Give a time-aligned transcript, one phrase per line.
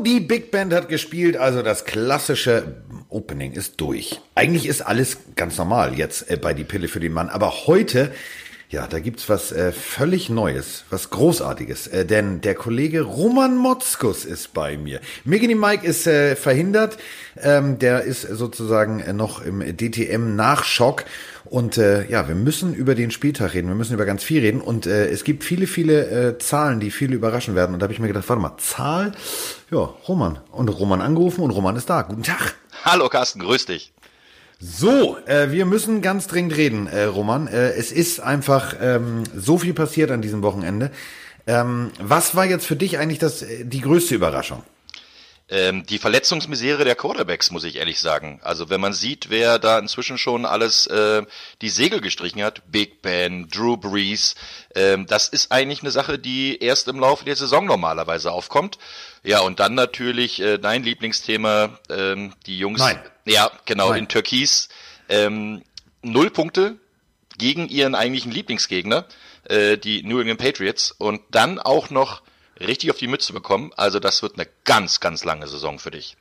[0.00, 4.20] Die Big Band hat gespielt, also das klassische Opening ist durch.
[4.34, 8.12] Eigentlich ist alles ganz normal jetzt äh, bei Die Pille für den Mann, aber heute
[8.70, 11.88] ja, da gibt's was äh, völlig Neues, was Großartiges.
[11.88, 15.00] Äh, denn der Kollege Roman Motzkus ist bei mir.
[15.24, 16.96] Migini Mike ist äh, verhindert.
[17.36, 21.04] Ähm, der ist sozusagen äh, noch im DTM-Nachschock.
[21.46, 23.66] Und äh, ja, wir müssen über den Spieltag reden.
[23.66, 24.60] Wir müssen über ganz viel reden.
[24.60, 27.74] Und äh, es gibt viele, viele äh, Zahlen, die viele überraschen werden.
[27.74, 29.10] Und da habe ich mir gedacht, warte mal, Zahl?
[29.70, 30.40] Ja, Roman.
[30.50, 32.02] Und Roman angerufen und Roman ist da.
[32.02, 32.56] Guten Tag.
[32.84, 33.92] Hallo Carsten, grüß dich.
[34.58, 37.46] So, äh, wir müssen ganz dringend reden, äh, Roman.
[37.46, 40.90] Äh, es ist einfach ähm, so viel passiert an diesem Wochenende.
[41.46, 44.64] Ähm, was war jetzt für dich eigentlich das, äh, die größte Überraschung?
[45.48, 48.40] Ähm, die Verletzungsmisere der Quarterbacks, muss ich ehrlich sagen.
[48.42, 51.22] Also wenn man sieht, wer da inzwischen schon alles äh,
[51.60, 54.34] die Segel gestrichen hat, Big Ben, Drew Brees,
[54.74, 58.78] ähm, das ist eigentlich eine Sache, die erst im Laufe der Saison normalerweise aufkommt.
[59.22, 62.80] Ja, und dann natürlich äh, dein Lieblingsthema, ähm, die Jungs.
[62.80, 62.98] Nein.
[63.26, 64.00] Ja, genau, Nein.
[64.00, 64.68] in Türkis.
[65.08, 65.62] Ähm,
[66.02, 66.76] null Punkte
[67.36, 69.06] gegen ihren eigentlichen Lieblingsgegner,
[69.44, 70.92] äh, die New England Patriots.
[70.92, 72.22] Und dann auch noch
[72.58, 73.72] richtig auf die Mütze bekommen.
[73.76, 76.16] Also das wird eine ganz, ganz lange Saison für dich.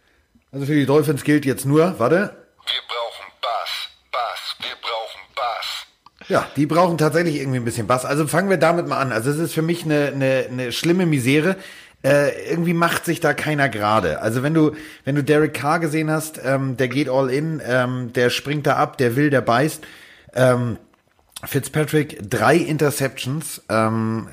[0.51, 2.17] Also für die Dolphins gilt jetzt nur, warte.
[2.65, 6.27] Wir brauchen Bass, Bass, wir brauchen Bass.
[6.27, 8.05] Ja, die brauchen tatsächlich irgendwie ein bisschen Bass.
[8.05, 9.11] Also fangen wir damit mal an.
[9.11, 11.55] Also es ist für mich eine, eine, eine schlimme Misere.
[12.01, 14.21] Äh, irgendwie macht sich da keiner gerade.
[14.21, 14.71] Also wenn du,
[15.03, 18.77] wenn du Derek Carr gesehen hast, ähm, der geht all in, ähm, der springt da
[18.77, 19.83] ab, der will, der beißt.
[20.33, 20.77] Ähm,
[21.43, 24.27] Fitzpatrick, drei Interceptions, ähm,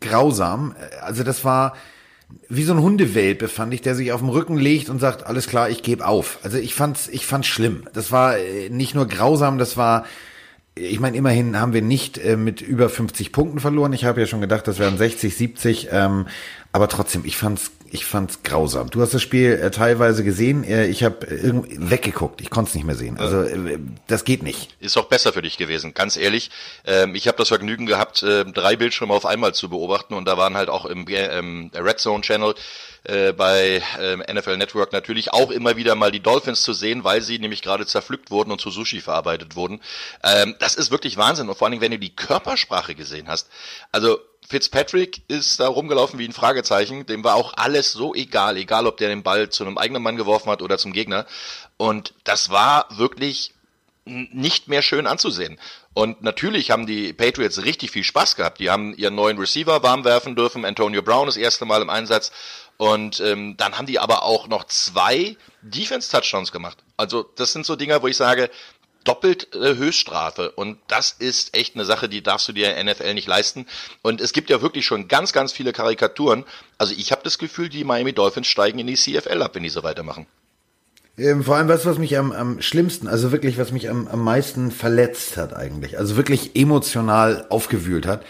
[0.00, 0.74] grausam.
[1.00, 1.74] Also das war
[2.48, 5.46] wie so ein Hundewelpe, fand ich, der sich auf dem Rücken legt und sagt, alles
[5.46, 6.38] klar, ich gebe auf.
[6.42, 7.84] Also ich fand's, ich fand's schlimm.
[7.92, 10.04] Das war äh, nicht nur grausam, das war,
[10.74, 13.92] ich meine, immerhin haben wir nicht äh, mit über 50 Punkten verloren.
[13.92, 15.88] Ich habe ja schon gedacht, das wären 60, 70.
[15.92, 16.26] Ähm,
[16.74, 18.88] aber trotzdem, ich fand's, ich fand's grausam.
[18.88, 20.64] Du hast das Spiel äh, teilweise gesehen.
[20.64, 22.40] Äh, ich habe äh, weggeguckt.
[22.40, 23.18] Ich konnte es nicht mehr sehen.
[23.18, 24.74] Also äh, das geht nicht.
[24.80, 26.50] Ist auch besser für dich gewesen, ganz ehrlich.
[26.86, 30.38] Ähm, ich habe das Vergnügen gehabt, äh, drei Bildschirme auf einmal zu beobachten und da
[30.38, 32.54] waren halt auch im ähm, Red Zone Channel
[33.04, 37.22] äh, bei ähm, NFL Network natürlich auch immer wieder mal die Dolphins zu sehen, weil
[37.22, 39.80] sie nämlich gerade zerpflückt wurden und zu Sushi verarbeitet wurden.
[40.22, 43.48] Ähm, das ist wirklich Wahnsinn und vor allen Dingen, wenn du die Körpersprache gesehen hast.
[43.90, 44.18] Also
[44.48, 47.06] Fitzpatrick ist da rumgelaufen wie ein Fragezeichen.
[47.06, 50.16] Dem war auch alles so egal, egal ob der den Ball zu einem eigenen Mann
[50.16, 51.26] geworfen hat oder zum Gegner.
[51.76, 53.52] Und das war wirklich
[54.04, 55.58] nicht mehr schön anzusehen.
[55.94, 58.58] Und natürlich haben die Patriots richtig viel Spaß gehabt.
[58.58, 60.64] Die haben ihren neuen Receiver warm werfen dürfen.
[60.64, 62.32] Antonio Brown das erste Mal im Einsatz.
[62.76, 66.78] Und ähm, dann haben die aber auch noch zwei Defense-Touchdowns gemacht.
[66.96, 68.50] Also das sind so Dinger, wo ich sage,
[69.04, 70.50] doppelt äh, Höchststrafe.
[70.52, 73.66] Und das ist echt eine Sache, die darfst du dir in NFL nicht leisten.
[74.02, 76.44] Und es gibt ja wirklich schon ganz, ganz viele Karikaturen.
[76.78, 79.68] Also ich habe das Gefühl, die Miami Dolphins steigen in die CFL ab, wenn die
[79.68, 80.26] so weitermachen.
[81.18, 84.24] Ähm, vor allem, was, was mich am, am schlimmsten, also wirklich, was mich am, am
[84.24, 88.24] meisten verletzt hat eigentlich, also wirklich emotional aufgewühlt hat.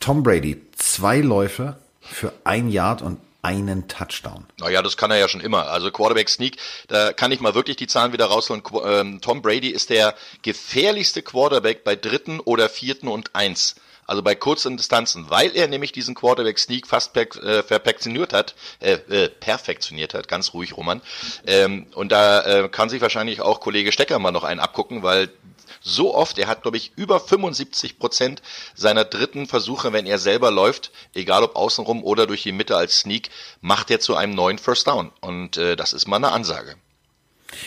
[0.00, 4.46] Tom Brady, zwei Läufe für ein Yard und einen Touchdown.
[4.58, 5.68] Naja, das kann er ja schon immer.
[5.68, 8.62] Also Quarterback Sneak, da kann ich mal wirklich die Zahlen wieder rausholen.
[8.84, 13.74] Ähm, Tom Brady ist der gefährlichste Quarterback bei dritten oder vierten und eins.
[14.06, 18.54] Also bei kurzen Distanzen, weil er nämlich diesen Quarterback Sneak fast per, äh, perfektioniert hat,
[18.80, 21.00] äh, äh, perfektioniert hat, ganz ruhig, Roman.
[21.46, 25.30] Ähm, und da äh, kann sich wahrscheinlich auch Kollege Stecker mal noch einen abgucken, weil
[25.82, 28.42] so oft, er hat glaube ich über 75 Prozent
[28.74, 33.00] seiner dritten Versuche, wenn er selber läuft, egal ob außenrum oder durch die Mitte als
[33.00, 35.10] Sneak, macht er zu einem neuen First Down.
[35.20, 36.76] Und äh, das ist mal eine Ansage.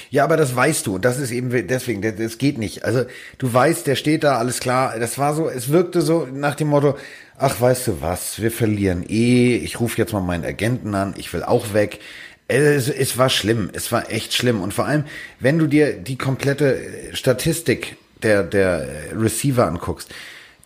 [0.10, 0.98] Ja, aber das weißt du.
[0.98, 2.84] Das ist eben deswegen, das, das geht nicht.
[2.84, 3.06] Also
[3.38, 4.98] du weißt, der steht da, alles klar.
[5.00, 6.98] Das war so, es wirkte so nach dem Motto,
[7.38, 11.34] ach, weißt du was, wir verlieren eh, ich rufe jetzt mal meinen Agenten an, ich
[11.34, 12.00] will auch weg.
[12.48, 14.62] Es, es war schlimm, es war echt schlimm.
[14.62, 15.06] Und vor allem,
[15.40, 16.80] wenn du dir die komplette
[17.14, 20.14] Statistik der, der Receiver anguckst,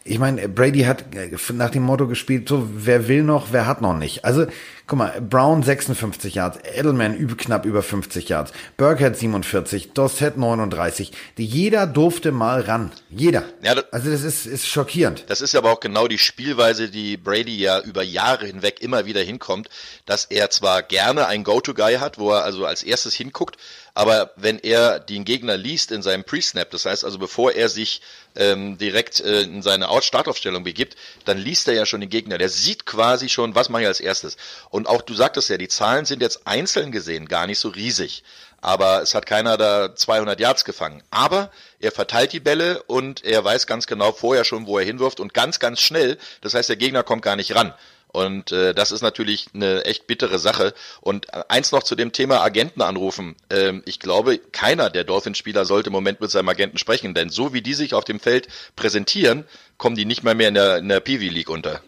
[0.10, 3.82] ich meine, Brady hat äh, nach dem Motto gespielt, so, wer will noch, wer hat
[3.82, 4.26] noch nicht.
[4.26, 4.48] Also,
[4.90, 11.12] guck mal, Brown 56 Yards, Edelman über, knapp über 50 Yards, Burkhead 47, Dossett 39.
[11.38, 12.92] Die, jeder durfte mal ran.
[13.10, 13.44] Jeder.
[13.62, 15.26] Ja, das- also, das ist, ist schockierend.
[15.28, 19.22] Das ist aber auch genau die Spielweise, die Brady ja über Jahre hinweg immer wieder
[19.22, 19.70] hinkommt,
[20.08, 23.58] dass er zwar gerne einen Go-To-Guy hat, wo er also als erstes hinguckt,
[23.94, 28.02] aber wenn er den Gegner liest in seinem Pre-Snap, das heißt also bevor er sich
[28.36, 30.96] ähm, direkt äh, in seine Out-Startaufstellung begibt,
[31.26, 32.38] dann liest er ja schon den Gegner.
[32.38, 34.38] Der sieht quasi schon, was mache ich als erstes.
[34.70, 38.24] Und auch du sagtest ja, die Zahlen sind jetzt einzeln gesehen gar nicht so riesig.
[38.62, 41.02] Aber es hat keiner da 200 Yards gefangen.
[41.12, 41.50] Aber
[41.80, 45.34] er verteilt die Bälle und er weiß ganz genau vorher schon, wo er hinwirft und
[45.34, 46.18] ganz, ganz schnell.
[46.42, 47.74] Das heißt, der Gegner kommt gar nicht ran.
[48.12, 50.74] Und äh, das ist natürlich eine echt bittere Sache.
[51.00, 53.36] Und eins noch zu dem Thema Agenten anrufen.
[53.50, 57.54] Ähm, ich glaube, keiner der Dolphins-Spieler sollte im Moment mit seinem Agenten sprechen, denn so
[57.54, 59.46] wie die sich auf dem Feld präsentieren,
[59.78, 61.82] kommen die nicht mal mehr in der, in der PV League unter.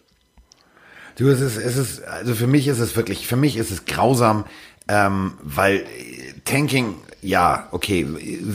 [1.16, 3.84] Du, es ist, es ist, also für mich ist es wirklich, für mich ist es
[3.84, 4.44] grausam,
[4.88, 5.84] ähm, weil
[6.44, 8.06] Tanking, ja, okay,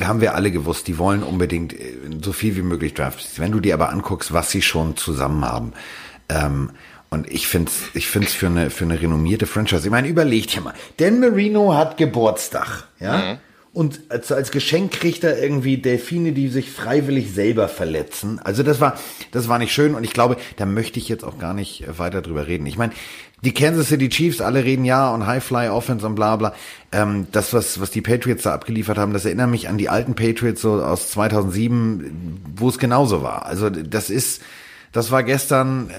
[0.03, 3.39] haben wir alle gewusst, die wollen unbedingt äh, so viel wie möglich Drafts.
[3.39, 5.73] Wenn du dir aber anguckst, was sie schon zusammen haben,
[6.29, 6.71] ähm,
[7.09, 9.85] und ich find's, ich find's für eine, für eine renommierte Franchise.
[9.85, 10.73] Ich meine, überlegt hier mal.
[10.97, 13.17] Dan Marino hat Geburtstag, ja?
[13.17, 13.37] Mhm.
[13.77, 18.39] Und als, als Geschenk kriegt er irgendwie Delfine, die sich freiwillig selber verletzen.
[18.43, 18.97] Also das war,
[19.31, 19.93] das war nicht schön.
[19.93, 22.65] Und ich glaube, da möchte ich jetzt auch gar nicht weiter drüber reden.
[22.65, 22.93] Ich meine,
[23.43, 26.55] die Kansas City Chiefs, alle reden ja und High Fly Offense und bla bla.
[26.91, 30.15] Ähm, das, was, was die Patriots da abgeliefert haben, das erinnert mich an die alten
[30.15, 33.45] Patriots so aus 2007, wo es genauso war.
[33.45, 34.41] Also das ist,
[34.91, 35.93] das war gestern, äh,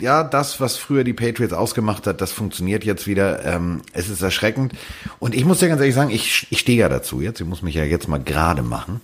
[0.00, 3.44] ja, das, was früher die Patriots ausgemacht hat, das funktioniert jetzt wieder.
[3.44, 4.72] Ähm, es ist erschreckend.
[5.18, 7.40] Und ich muss dir ganz ehrlich sagen, ich, ich stehe ja dazu jetzt.
[7.40, 9.00] Ich muss mich ja jetzt mal gerade machen.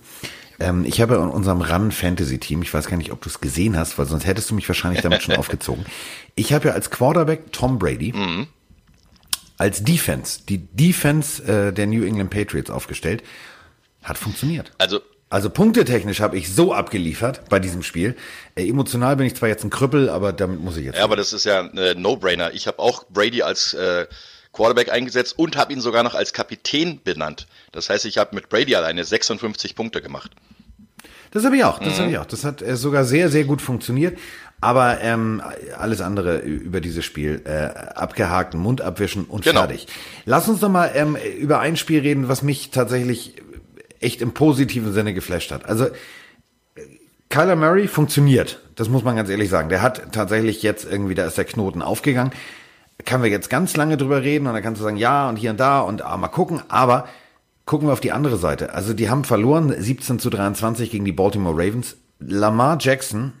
[0.59, 3.41] Ähm, ich habe in unserem Run Fantasy Team, ich weiß gar nicht, ob du es
[3.41, 5.85] gesehen hast, weil sonst hättest du mich wahrscheinlich damit schon aufgezogen.
[6.35, 8.13] Ich habe ja als Quarterback Tom Brady.
[8.13, 8.47] Mhm.
[9.57, 13.23] Als Defense, die Defense äh, der New England Patriots aufgestellt,
[14.01, 14.71] hat funktioniert.
[14.77, 14.99] Also
[15.33, 18.15] also punktetechnisch habe ich so abgeliefert bei diesem Spiel.
[18.53, 20.99] Äh, emotional bin ich zwar jetzt ein Krüppel, aber damit muss ich jetzt.
[20.99, 22.53] Ja, aber das ist ja ein äh, No-Brainer.
[22.53, 24.05] Ich habe auch Brady als äh,
[24.51, 27.47] Quarterback eingesetzt und habe ihn sogar noch als Kapitän benannt.
[27.71, 30.29] Das heißt, ich habe mit Brady alleine 56 Punkte gemacht.
[31.31, 31.79] Das habe ich auch.
[31.79, 32.01] Das mhm.
[32.01, 32.25] habe ich auch.
[32.27, 34.19] Das hat äh, sogar sehr, sehr gut funktioniert.
[34.61, 35.41] Aber ähm,
[35.79, 39.61] alles andere über dieses Spiel äh, abgehakt, Mund abwischen und genau.
[39.61, 39.87] fertig.
[40.25, 43.33] Lass uns noch mal ähm, über ein Spiel reden, was mich tatsächlich
[44.03, 45.65] echt im positiven Sinne geflasht hat.
[45.65, 45.87] Also
[47.29, 49.69] Kyler Murray funktioniert, das muss man ganz ehrlich sagen.
[49.69, 52.31] Der hat tatsächlich jetzt irgendwie, da ist der Knoten aufgegangen.
[53.05, 55.49] Kann wir jetzt ganz lange drüber reden und dann kannst du sagen, ja und hier
[55.49, 57.07] und da und ah, mal gucken, aber
[57.65, 58.73] gucken wir auf die andere Seite.
[58.73, 61.97] Also die haben verloren 17 zu 23 gegen die Baltimore Ravens.
[62.19, 63.33] Lamar Jackson,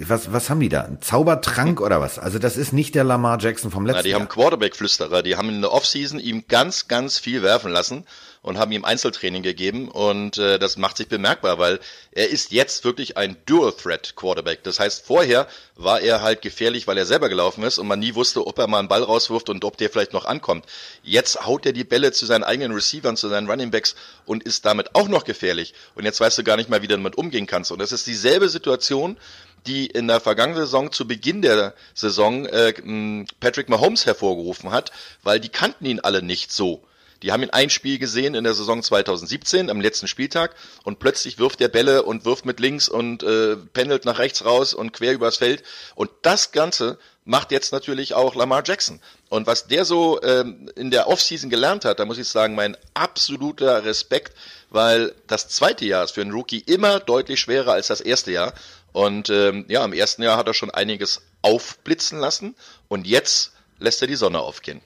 [0.00, 0.82] was, was haben die da?
[0.82, 2.18] Ein Zaubertrank oder was?
[2.18, 4.20] Also das ist nicht der Lamar Jackson vom letzten Na, die Jahr.
[4.20, 8.04] haben Quarterback-Flüsterer, die haben in der Offseason ihm ganz, ganz viel werfen lassen
[8.42, 11.80] und haben ihm Einzeltraining gegeben und äh, das macht sich bemerkbar, weil
[12.12, 14.62] er ist jetzt wirklich ein Dual-Threat-Quarterback.
[14.62, 15.46] Das heißt, vorher
[15.76, 18.66] war er halt gefährlich, weil er selber gelaufen ist und man nie wusste, ob er
[18.66, 20.66] mal einen Ball rauswirft und ob der vielleicht noch ankommt.
[21.02, 23.94] Jetzt haut er die Bälle zu seinen eigenen Receivern, zu seinen Running Backs
[24.26, 25.74] und ist damit auch noch gefährlich.
[25.94, 27.72] Und jetzt weißt du gar nicht mal, wie du damit umgehen kannst.
[27.72, 29.18] Und das ist dieselbe Situation,
[29.66, 34.92] die in der vergangenen Saison zu Beginn der Saison äh, Patrick Mahomes hervorgerufen hat,
[35.22, 36.82] weil die kannten ihn alle nicht so.
[37.22, 40.54] Die haben ihn ein Spiel gesehen in der Saison 2017, am letzten Spieltag,
[40.84, 44.74] und plötzlich wirft er Bälle und wirft mit links und äh, pendelt nach rechts raus
[44.74, 45.62] und quer übers Feld.
[45.94, 49.00] Und das Ganze macht jetzt natürlich auch Lamar Jackson.
[49.28, 52.76] Und was der so ähm, in der Offseason gelernt hat, da muss ich sagen, mein
[52.94, 54.34] absoluter Respekt,
[54.70, 58.54] weil das zweite Jahr ist für einen Rookie immer deutlich schwerer als das erste Jahr.
[58.92, 62.54] Und ähm, ja, im ersten Jahr hat er schon einiges aufblitzen lassen
[62.88, 64.80] und jetzt lässt er die Sonne aufgehen.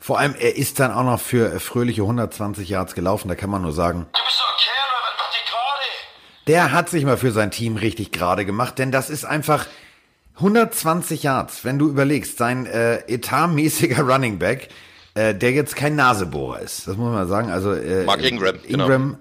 [0.00, 3.28] Vor allem, er ist dann auch noch für fröhliche 120 Yards gelaufen.
[3.28, 4.06] Da kann man nur sagen.
[4.12, 6.46] Du bist doch ein Kerl, mach dich gerade.
[6.46, 9.66] Der hat sich mal für sein Team richtig gerade gemacht, denn das ist einfach
[10.36, 14.68] 120 Yards, wenn du überlegst, sein äh, etatmäßiger Running Back,
[15.14, 16.88] äh, der jetzt kein Nasebohrer ist.
[16.88, 17.50] Das muss man sagen.
[17.50, 19.18] Also äh, Mark Ingram, Ingram genau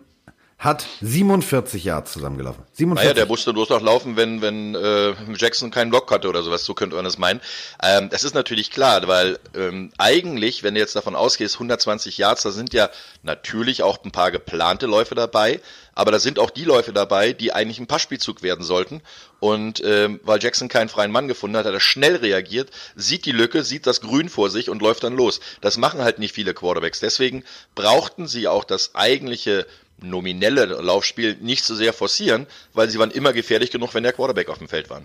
[0.59, 2.65] hat 47 Yards zusammengelaufen.
[2.73, 3.01] 47.
[3.01, 6.65] Naja, der musste bloß noch laufen, wenn, wenn äh, Jackson keinen Block hatte oder sowas,
[6.65, 7.39] so könnte man es meinen.
[7.81, 12.43] Ähm, das ist natürlich klar, weil ähm, eigentlich, wenn du jetzt davon ausgehst, 120 Yards,
[12.43, 12.89] da sind ja
[13.23, 15.61] natürlich auch ein paar geplante Läufe dabei,
[15.93, 19.01] aber da sind auch die Läufe dabei, die eigentlich ein Passspielzug werden sollten.
[19.39, 23.31] Und ähm, weil Jackson keinen freien Mann gefunden hat, hat er schnell reagiert, sieht die
[23.31, 25.39] Lücke, sieht das Grün vor sich und läuft dann los.
[25.61, 26.99] Das machen halt nicht viele Quarterbacks.
[26.99, 29.65] Deswegen brauchten sie auch das eigentliche
[30.01, 34.50] nominelle Laufspiel nicht so sehr forcieren, weil sie waren immer gefährlich genug, wenn der Quarterback
[34.50, 35.01] auf dem Feld war.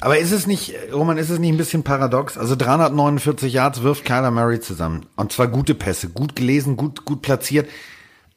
[0.00, 2.36] Aber ist es nicht, Roman, ist es nicht ein bisschen paradox?
[2.36, 5.06] Also 349 Yards wirft Kyler Murray zusammen.
[5.14, 7.68] Und zwar gute Pässe, gut gelesen, gut, gut platziert.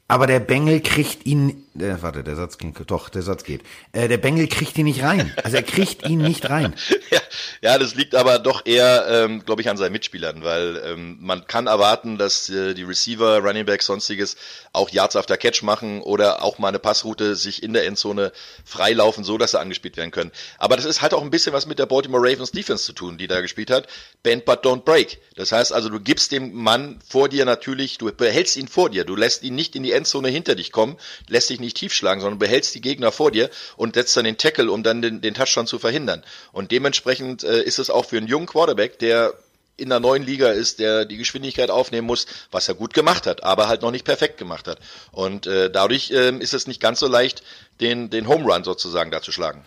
[0.07, 3.61] Aber der Bengel kriegt ihn, äh, warte, der Satz ging, doch, der Satz geht.
[3.91, 5.33] Äh, der Bengel kriegt ihn nicht rein.
[5.43, 6.73] Also er kriegt ihn nicht rein.
[7.11, 7.19] ja,
[7.61, 11.47] ja, das liegt aber doch eher, ähm, glaube ich, an seinen Mitspielern, weil ähm, man
[11.47, 14.37] kann erwarten, dass äh, die Receiver, Running Back, sonstiges
[14.73, 18.31] auch Yards after Catch machen oder auch mal eine Passroute sich in der Endzone
[18.63, 20.31] freilaufen, so dass sie angespielt werden können.
[20.57, 23.17] Aber das ist halt auch ein bisschen was mit der Baltimore Ravens Defense zu tun,
[23.17, 23.87] die da gespielt hat.
[24.23, 25.19] Bend but don't break.
[25.35, 29.03] Das heißt also, du gibst dem Mann vor dir natürlich, du behältst ihn vor dir,
[29.03, 31.93] du lässt ihn nicht in die Endzone hinter dich kommen, lässt dich nicht nicht tief
[31.93, 35.21] schlagen, sondern behältst die Gegner vor dir und setzt dann den Tackle, um dann den,
[35.21, 36.23] den Touchdown zu verhindern.
[36.51, 39.33] Und dementsprechend äh, ist es auch für einen jungen Quarterback, der
[39.77, 43.43] in der neuen Liga ist, der die Geschwindigkeit aufnehmen muss, was er gut gemacht hat,
[43.43, 44.79] aber halt noch nicht perfekt gemacht hat.
[45.11, 47.43] Und äh, dadurch äh, ist es nicht ganz so leicht,
[47.81, 49.65] den, den Home Run sozusagen da zu schlagen.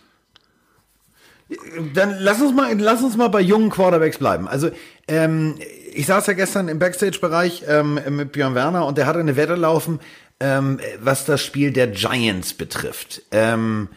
[1.95, 4.49] Dann lass uns mal, lass uns mal bei jungen Quarterbacks bleiben.
[4.49, 4.71] Also
[5.07, 5.59] ähm,
[5.93, 9.55] ich saß ja gestern im Backstage-Bereich ähm, mit Björn Werner und der hatte eine Wette
[9.55, 10.01] laufen,
[10.41, 13.23] ähm, was das Spiel der Giants betrifft.
[13.31, 13.89] Ähm,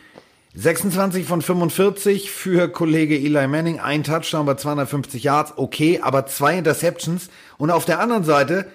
[0.53, 6.57] 26 von 45 für Kollege Eli Manning, ein Touchdown bei 250 Yards, okay, aber zwei
[6.57, 7.29] Interceptions.
[7.57, 8.65] Und auf der anderen Seite,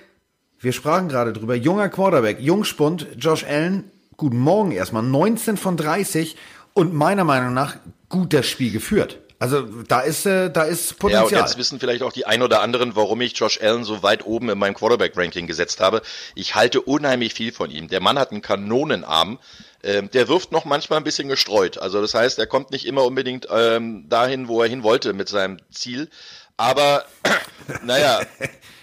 [0.58, 6.36] wir sprachen gerade drüber, junger Quarterback, Jungspund, Josh Allen, guten Morgen erstmal, 19 von 30
[6.72, 7.76] und meiner Meinung nach
[8.08, 9.18] gut das Spiel geführt.
[9.38, 11.30] Also da ist, äh, da ist Potenzial.
[11.30, 14.02] Ja, und jetzt wissen vielleicht auch die ein oder anderen, warum ich Josh Allen so
[14.02, 16.00] weit oben in meinem Quarterback-Ranking gesetzt habe.
[16.34, 17.88] Ich halte unheimlich viel von ihm.
[17.88, 19.38] Der Mann hat einen Kanonenarm.
[19.82, 21.78] Ähm, der wirft noch manchmal ein bisschen gestreut.
[21.78, 25.28] Also das heißt, er kommt nicht immer unbedingt ähm, dahin, wo er hin wollte mit
[25.28, 26.08] seinem Ziel.
[26.56, 27.04] Aber
[27.82, 28.20] naja.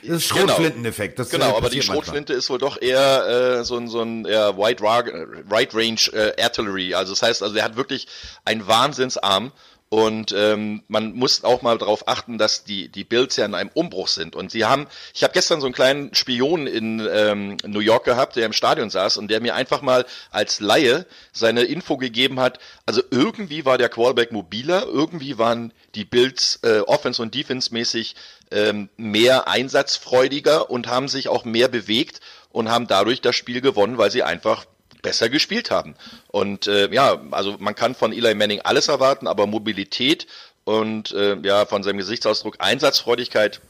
[0.05, 1.17] Das ist Schrotflinteneffekt.
[1.17, 2.37] Das genau, aber die Schrotflinte manchmal.
[2.37, 6.93] ist wohl doch eher äh, so ein, so ein eher Wide, Range äh, Artillery.
[6.93, 8.07] Also das heißt, also er hat wirklich
[8.43, 9.53] einen Wahnsinnsarm
[9.93, 13.69] und ähm, man muss auch mal darauf achten, dass die, die Bills ja in einem
[13.75, 14.35] Umbruch sind.
[14.35, 18.35] Und sie haben, ich habe gestern so einen kleinen Spion in ähm, New York gehabt,
[18.35, 22.57] der im Stadion saß und der mir einfach mal als Laie seine Info gegeben hat.
[22.87, 28.15] Also irgendwie war der Quarterback mobiler, irgendwie waren die Bills äh, Offense und Defense mäßig
[28.49, 32.19] ähm, mehr einsatzfreudiger und haben sich auch mehr bewegt
[32.49, 34.65] und haben dadurch das Spiel gewonnen, weil sie einfach
[35.03, 35.93] besser gespielt haben.
[36.29, 40.25] Und äh, ja, also man kann von Eli Manning alles erwarten, aber Mobilität
[40.63, 43.61] und äh, ja, von seinem Gesichtsausdruck Einsatzfreudigkeit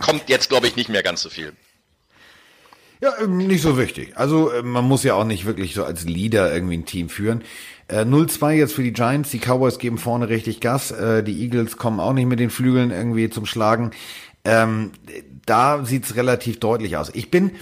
[0.00, 1.54] kommt jetzt, glaube ich, nicht mehr ganz so viel.
[3.00, 4.16] Ja, ähm, nicht so wichtig.
[4.16, 7.42] Also äh, man muss ja auch nicht wirklich so als Leader irgendwie ein Team führen.
[7.86, 11.76] Äh, 0-2 jetzt für die Giants, die Cowboys geben vorne richtig Gas, äh, die Eagles
[11.76, 13.92] kommen auch nicht mit den Flügeln irgendwie zum Schlagen.
[14.44, 14.92] Ähm,
[15.46, 17.10] da sieht's relativ deutlich aus.
[17.14, 17.52] Ich bin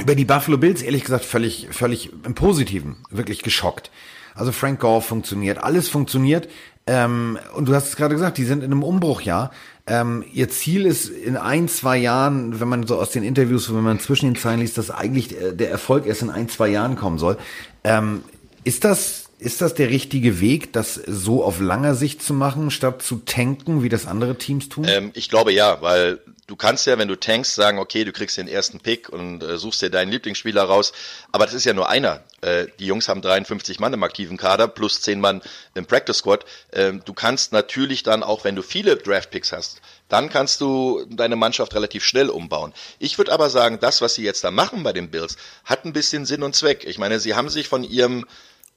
[0.00, 3.90] über die Buffalo Bills ehrlich gesagt völlig, völlig im Positiven, wirklich geschockt.
[4.34, 6.48] Also Frank Gore funktioniert, alles funktioniert.
[6.86, 9.50] Ähm, und du hast es gerade gesagt, die sind in einem Umbruchjahr.
[9.88, 13.82] Ähm, ihr Ziel ist in ein, zwei Jahren, wenn man so aus den Interviews, wenn
[13.82, 17.18] man zwischen den Zeilen liest, dass eigentlich der Erfolg erst in ein, zwei Jahren kommen
[17.18, 17.38] soll.
[17.82, 18.22] Ähm,
[18.64, 23.02] ist das ist das der richtige Weg, das so auf langer Sicht zu machen, statt
[23.02, 24.86] zu tanken, wie das andere Teams tun?
[24.88, 28.36] Ähm, ich glaube ja, weil du kannst ja, wenn du tankst, sagen, okay, du kriegst
[28.36, 30.92] den ersten Pick und äh, suchst dir deinen Lieblingsspieler raus.
[31.32, 32.22] Aber das ist ja nur einer.
[32.40, 35.42] Äh, die Jungs haben 53 Mann im aktiven Kader plus 10 Mann
[35.74, 36.44] im Practice Squad.
[36.72, 41.04] Ähm, du kannst natürlich dann auch, wenn du viele Draft Picks hast, dann kannst du
[41.10, 42.72] deine Mannschaft relativ schnell umbauen.
[42.98, 45.92] Ich würde aber sagen, das, was sie jetzt da machen bei den Bills, hat ein
[45.92, 46.84] bisschen Sinn und Zweck.
[46.84, 48.24] Ich meine, sie haben sich von ihrem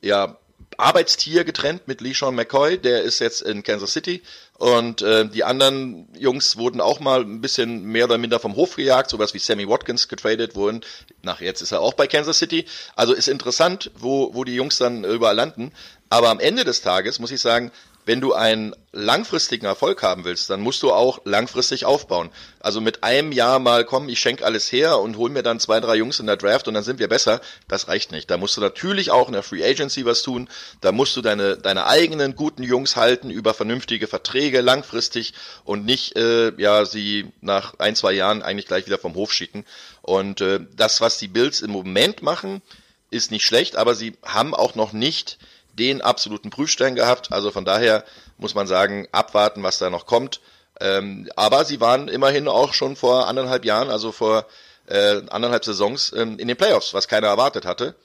[0.01, 0.37] ja,
[0.77, 4.23] Arbeitstier getrennt mit Lee Sean McCoy, der ist jetzt in Kansas City
[4.59, 8.75] und äh, die anderen Jungs wurden auch mal ein bisschen mehr oder minder vom Hof
[8.75, 10.81] gejagt, sowas wie Sammy Watkins getradet wurden.
[11.21, 12.65] Nach jetzt ist er auch bei Kansas City.
[12.97, 15.71] Also ist interessant, wo, wo die Jungs dann überall landen.
[16.09, 17.71] Aber am Ende des Tages muss ich sagen,
[18.09, 22.31] wenn du einen langfristigen Erfolg haben willst, dann musst du auch langfristig aufbauen.
[22.59, 25.79] Also mit einem Jahr mal kommen, ich schenke alles her und hol mir dann zwei,
[25.79, 28.31] drei Jungs in der Draft und dann sind wir besser, das reicht nicht.
[28.31, 30.49] Da musst du natürlich auch in der Free Agency was tun.
[30.81, 36.15] Da musst du deine, deine eigenen guten Jungs halten über vernünftige Verträge langfristig und nicht
[36.15, 39.65] äh, ja sie nach ein, zwei Jahren eigentlich gleich wieder vom Hof schicken.
[40.01, 42.63] Und äh, das, was die Bills im Moment machen,
[43.11, 45.37] ist nicht schlecht, aber sie haben auch noch nicht
[45.79, 47.31] den absoluten Prüfstein gehabt.
[47.31, 48.03] Also von daher
[48.37, 50.41] muss man sagen, abwarten, was da noch kommt.
[50.79, 54.45] Ähm, aber sie waren immerhin auch schon vor anderthalb Jahren, also vor
[54.87, 57.95] äh, anderthalb Saisons ähm, in den Playoffs, was keiner erwartet hatte.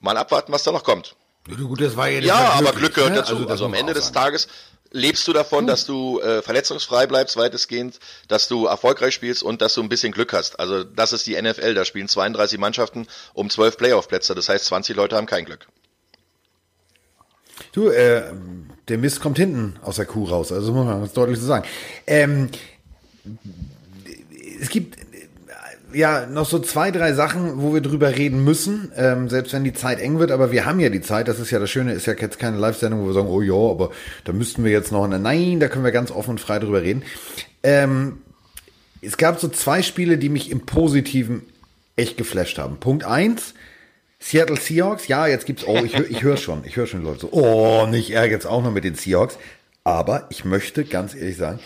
[0.00, 1.16] Mal abwarten, was da noch kommt.
[1.46, 3.18] Gut, das war ja, ja aber Glück gehört ne?
[3.18, 3.36] dazu.
[3.36, 4.48] Also, also am Ende des Tages
[4.92, 9.74] lebst du davon, dass du äh, verletzungsfrei bleibst weitestgehend, dass du erfolgreich spielst und dass
[9.74, 10.58] du ein bisschen Glück hast.
[10.58, 14.34] Also das ist die NFL, da spielen 32 Mannschaften um 12 Playoff-Plätze.
[14.34, 15.66] Das heißt, 20 Leute haben kein Glück.
[17.72, 18.22] Du, äh,
[18.88, 21.64] der Mist kommt hinten aus der Kuh raus, also muss man ganz deutlich so sagen.
[22.06, 22.48] Ähm,
[24.60, 29.28] es gibt äh, ja noch so zwei, drei Sachen, wo wir drüber reden müssen, ähm,
[29.28, 31.58] selbst wenn die Zeit eng wird, aber wir haben ja die Zeit, das ist ja
[31.58, 33.90] das Schöne, ist ja jetzt keine Live-Sendung, wo wir sagen, oh ja, aber
[34.24, 37.02] da müssten wir jetzt noch, nein, da können wir ganz offen und frei drüber reden.
[37.62, 38.18] Ähm,
[39.02, 41.42] es gab so zwei Spiele, die mich im Positiven
[41.96, 42.78] echt geflasht haben.
[42.78, 43.54] Punkt eins,
[44.22, 47.28] Seattle Seahawks, ja, jetzt gibt's, oh, ich, ich höre schon, ich höre schon Leute so,
[47.32, 49.38] oh, nicht er jetzt auch noch mit den Seahawks.
[49.82, 51.58] Aber ich möchte ganz ehrlich sagen,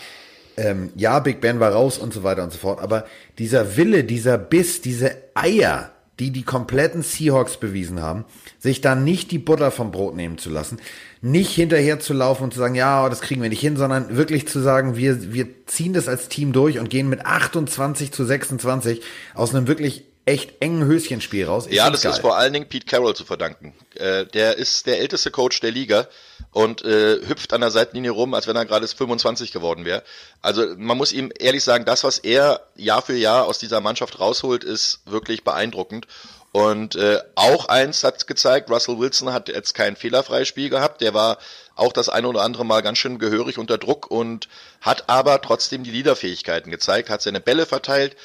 [0.57, 3.05] ähm, ja, Big Ben war raus und so weiter und so fort, aber
[3.37, 8.23] dieser Wille, dieser Biss, diese Eier, die die kompletten Seahawks bewiesen haben,
[8.57, 10.77] sich dann nicht die Butter vom Brot nehmen zu lassen,
[11.21, 14.47] nicht hinterher zu laufen und zu sagen, ja, das kriegen wir nicht hin, sondern wirklich
[14.47, 19.01] zu sagen, wir, wir ziehen das als Team durch und gehen mit 28 zu 26
[19.33, 21.67] aus einem wirklich echt engen Höschenspiel raus.
[21.67, 22.11] Ich ja, das geil.
[22.11, 23.75] ist vor allen Dingen Pete Carroll zu verdanken.
[23.93, 26.07] Äh, der ist der älteste Coach der Liga
[26.51, 30.03] und äh, hüpft an der Seitenlinie rum, als wenn er gerade 25 geworden wäre.
[30.41, 34.19] Also man muss ihm ehrlich sagen, das, was er Jahr für Jahr aus dieser Mannschaft
[34.19, 36.07] rausholt, ist wirklich beeindruckend.
[36.51, 41.01] Und äh, auch eins hat gezeigt, Russell Wilson hat jetzt kein fehlerfreies Spiel gehabt.
[41.01, 41.37] Der war
[41.75, 44.47] auch das eine oder andere Mal ganz schön gehörig unter Druck und
[44.79, 48.15] hat aber trotzdem die Leaderfähigkeiten gezeigt, hat seine Bälle verteilt,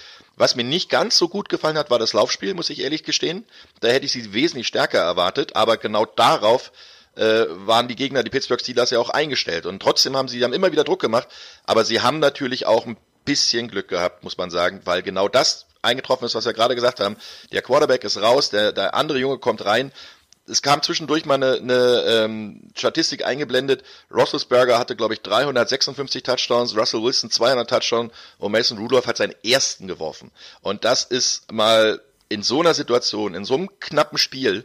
[0.41, 3.45] was mir nicht ganz so gut gefallen hat, war das Laufspiel, muss ich ehrlich gestehen.
[3.81, 6.73] Da hätte ich sie wesentlich stärker erwartet, aber genau darauf
[7.17, 9.67] äh, waren die Gegner, die Pittsburgh Steelers ja auch eingestellt.
[9.67, 11.29] Und trotzdem haben sie haben immer wieder Druck gemacht,
[11.65, 15.67] aber sie haben natürlich auch ein bisschen Glück gehabt, muss man sagen, weil genau das
[15.83, 17.17] eingetroffen ist, was wir gerade gesagt haben.
[17.53, 19.93] Der Quarterback ist raus, der, der andere Junge kommt rein
[20.47, 23.85] es kam zwischendurch mal eine, eine ähm, Statistik eingeblendet.
[24.13, 29.35] Roethlisberger hatte, glaube ich, 356 Touchdowns, Russell Wilson 200 Touchdowns und Mason Rudolph hat seinen
[29.45, 30.31] ersten geworfen.
[30.61, 34.65] Und das ist mal in so einer Situation, in so einem knappen Spiel,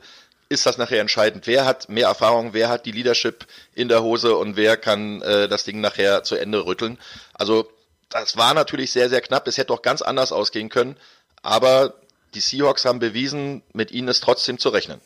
[0.50, 1.48] ist das nachher entscheidend.
[1.48, 5.48] Wer hat mehr Erfahrung, wer hat die Leadership in der Hose und wer kann äh,
[5.48, 7.00] das Ding nachher zu Ende rütteln.
[7.34, 7.70] Also
[8.10, 9.48] das war natürlich sehr, sehr knapp.
[9.48, 10.98] Es hätte auch ganz anders ausgehen können.
[11.42, 11.96] Aber
[12.36, 15.02] die Seahawks haben bewiesen, mit ihnen ist trotzdem zu rechnen.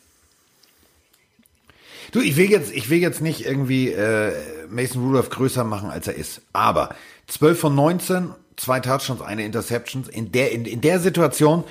[2.12, 4.32] Du, ich will jetzt, ich will jetzt nicht irgendwie äh,
[4.68, 6.42] Mason Rudolph größer machen, als er ist.
[6.52, 6.94] Aber
[7.26, 10.08] 12 von 19, zwei Touchdowns, eine Interceptions.
[10.08, 11.64] In der, in, in der Situation,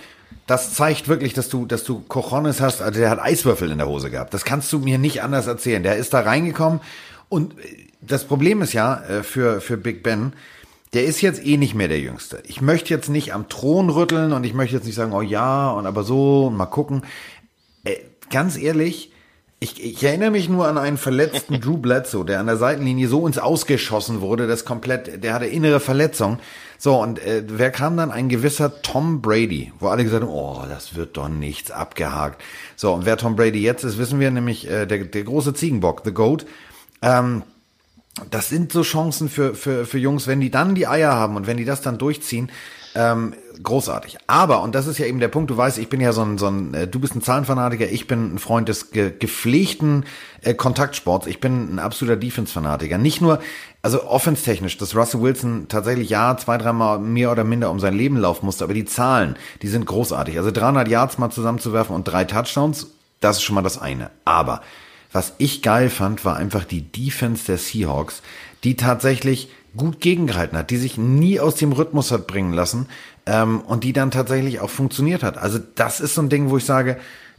[0.48, 2.82] das zeigt wirklich, dass du, dass du Cojones hast.
[2.82, 4.34] Also der hat Eiswürfel in der Hose gehabt.
[4.34, 5.84] Das kannst du mir nicht anders erzählen.
[5.84, 6.82] Der ist da reingekommen.
[7.30, 7.54] Und
[8.02, 10.34] das Problem ist ja äh, für, für Big Ben,
[10.94, 12.42] der ist jetzt eh nicht mehr der Jüngste.
[12.48, 15.70] Ich möchte jetzt nicht am Thron rütteln und ich möchte jetzt nicht sagen, oh ja,
[15.70, 17.04] und aber so und mal gucken.
[17.84, 17.98] Äh,
[18.32, 19.12] ganz ehrlich,
[19.62, 23.28] ich, ich erinnere mich nur an einen verletzten Drew Bledsoe, der an der Seitenlinie so
[23.28, 26.40] ins Ausgeschossen wurde, das komplett, der hatte innere Verletzung.
[26.78, 28.10] So, und äh, wer kam dann?
[28.10, 32.42] Ein gewisser Tom Brady, wo alle gesagt haben, oh, das wird doch nichts abgehakt.
[32.78, 36.04] So, und wer Tom Brady jetzt ist, wissen wir nämlich, äh, der, der große Ziegenbock,
[36.06, 36.46] The Goat.
[37.02, 37.44] Ähm,
[38.32, 41.48] das sind so Chancen für, für, für Jungs, wenn die dann die Eier haben und
[41.48, 42.50] wenn die das dann durchziehen,
[43.00, 43.34] ähm,
[43.64, 44.18] großartig.
[44.28, 46.38] Aber, und das ist ja eben der Punkt, du weißt, ich bin ja so ein,
[46.38, 50.06] so ein äh, du bist ein Zahlenfanatiker, ich bin ein Freund des ge gepflegten
[50.42, 52.98] äh, Kontaktsports, ich bin ein absoluter Defense-Fanatiker.
[52.98, 53.40] Nicht nur,
[53.82, 58.18] also offenstechnisch, dass Russell Wilson tatsächlich ja zwei, dreimal mehr oder minder um sein Leben
[58.18, 60.38] laufen musste, aber die Zahlen, die sind großartig.
[60.38, 62.88] Also 300 Yards mal zusammenzuwerfen und drei Touchdowns,
[63.22, 64.12] das ist schon mal das eine.
[64.26, 64.62] Aber
[65.14, 68.22] was ich geil fand, war einfach die Defense der Seahawks,
[68.66, 72.88] die tatsächlich gut gegengehalten hat, die sich nie aus dem Rhythmus hat bringen lassen
[73.26, 75.38] ähm, und die dann tatsächlich auch funktioniert hat.
[75.38, 76.98] Also das ist so ein Ding, wo ich sage,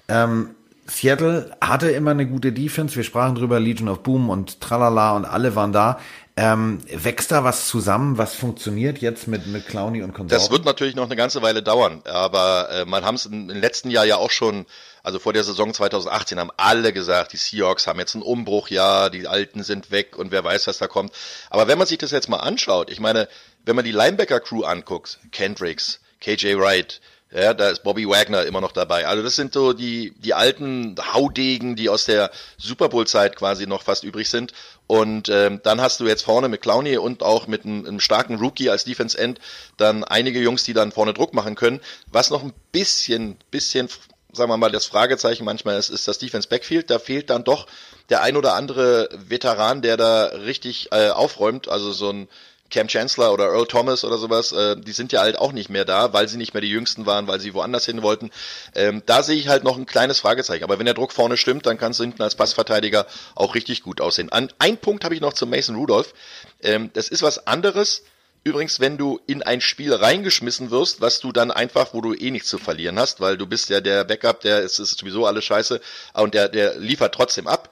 [0.09, 0.51] ähm,
[0.87, 2.97] Seattle hatte immer eine gute Defense.
[2.97, 5.99] Wir sprachen drüber, Legion of Boom und Tralala und alle waren da.
[6.37, 10.29] Ähm, wächst da was zusammen, was funktioniert jetzt mit, mit Clowny und Konsorten?
[10.29, 13.91] Das wird natürlich noch eine ganze Weile dauern, aber äh, man haben es im letzten
[13.91, 14.65] Jahr ja auch schon
[15.03, 19.09] also vor der Saison 2018 haben alle gesagt, die Seahawks haben jetzt einen Umbruch, ja,
[19.09, 21.13] die Alten sind weg und wer weiß, was da kommt.
[21.49, 23.29] Aber wenn man sich das jetzt mal anschaut, ich meine,
[23.65, 27.01] wenn man die Linebacker-Crew anguckt, Kendricks, KJ Wright,
[27.33, 29.07] ja, da ist Bobby Wagner immer noch dabei.
[29.07, 33.83] Also das sind so die, die alten Haudegen, die aus der Super Bowl-Zeit quasi noch
[33.83, 34.53] fast übrig sind.
[34.89, 38.37] Und ähm, dann hast du jetzt vorne mit Clowney und auch mit einem, einem starken
[38.37, 39.39] Rookie als Defense End
[39.77, 41.81] dann einige Jungs, die dann vorne Druck machen können.
[42.11, 43.89] Was noch ein bisschen, bisschen
[44.33, 46.91] sagen wir mal, das Fragezeichen manchmal ist, ist das Defense Backfield.
[46.91, 47.67] Da fehlt dann doch
[48.09, 51.69] der ein oder andere Veteran, der da richtig äh, aufräumt.
[51.69, 52.29] Also so ein
[52.71, 55.85] Cam Chancellor oder Earl Thomas oder sowas, äh, die sind ja halt auch nicht mehr
[55.85, 58.31] da, weil sie nicht mehr die Jüngsten waren, weil sie woanders hin wollten.
[58.75, 60.65] Ähm, da sehe ich halt noch ein kleines Fragezeichen.
[60.65, 64.01] Aber wenn der Druck vorne stimmt, dann kannst du hinten als Passverteidiger auch richtig gut
[64.01, 64.31] aussehen.
[64.31, 66.15] An, ein Punkt habe ich noch zu Mason Rudolph.
[66.63, 68.05] Ähm, das ist was anderes
[68.43, 72.31] Übrigens, wenn du in ein Spiel reingeschmissen wirst, was du dann einfach, wo du eh
[72.31, 75.45] nichts zu verlieren hast, weil du bist ja der Backup, der ist, ist sowieso alles
[75.45, 75.81] scheiße
[76.15, 77.71] und der, der liefert trotzdem ab.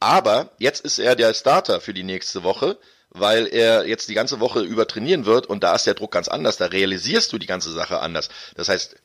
[0.00, 2.78] Aber jetzt ist er der Starter für die nächste Woche,
[3.10, 6.28] weil er jetzt die ganze Woche über trainieren wird und da ist der Druck ganz
[6.28, 8.28] anders, da realisierst du die ganze Sache anders.
[8.54, 8.96] Das heißt,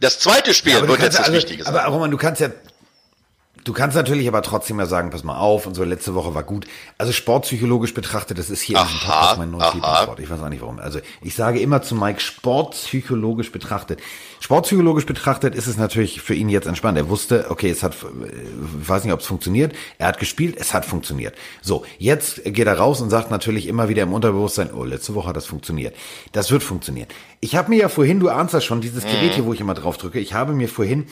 [0.00, 1.74] das zweite Spiel ja, wird jetzt das also, Wichtige sein.
[1.74, 2.50] Aber Roman, du kannst ja
[3.68, 6.42] Du kannst natürlich aber trotzdem ja sagen, pass mal auf und so, letzte Woche war
[6.42, 6.66] gut.
[6.96, 9.74] Also sportpsychologisch betrachtet, das ist hier Aha, Podcast mein neues.
[9.74, 10.20] Lieblingswort.
[10.20, 10.78] Ich weiß auch nicht warum.
[10.78, 14.00] Also ich sage immer zu Mike, sportpsychologisch betrachtet.
[14.40, 16.96] Sportpsychologisch betrachtet ist es natürlich für ihn jetzt entspannt.
[16.96, 18.28] Er wusste, okay, es hat, äh,
[18.80, 19.74] ich weiß nicht, ob es funktioniert.
[19.98, 21.34] Er hat gespielt, es hat funktioniert.
[21.60, 25.28] So, jetzt geht er raus und sagt natürlich immer wieder im Unterbewusstsein, oh, letzte Woche
[25.28, 25.94] hat das funktioniert.
[26.32, 27.08] Das wird funktionieren.
[27.40, 29.74] Ich habe mir ja vorhin, du ahnst das schon, dieses Gerät hier, wo ich immer
[29.74, 31.06] drauf drücke, ich habe mir vorhin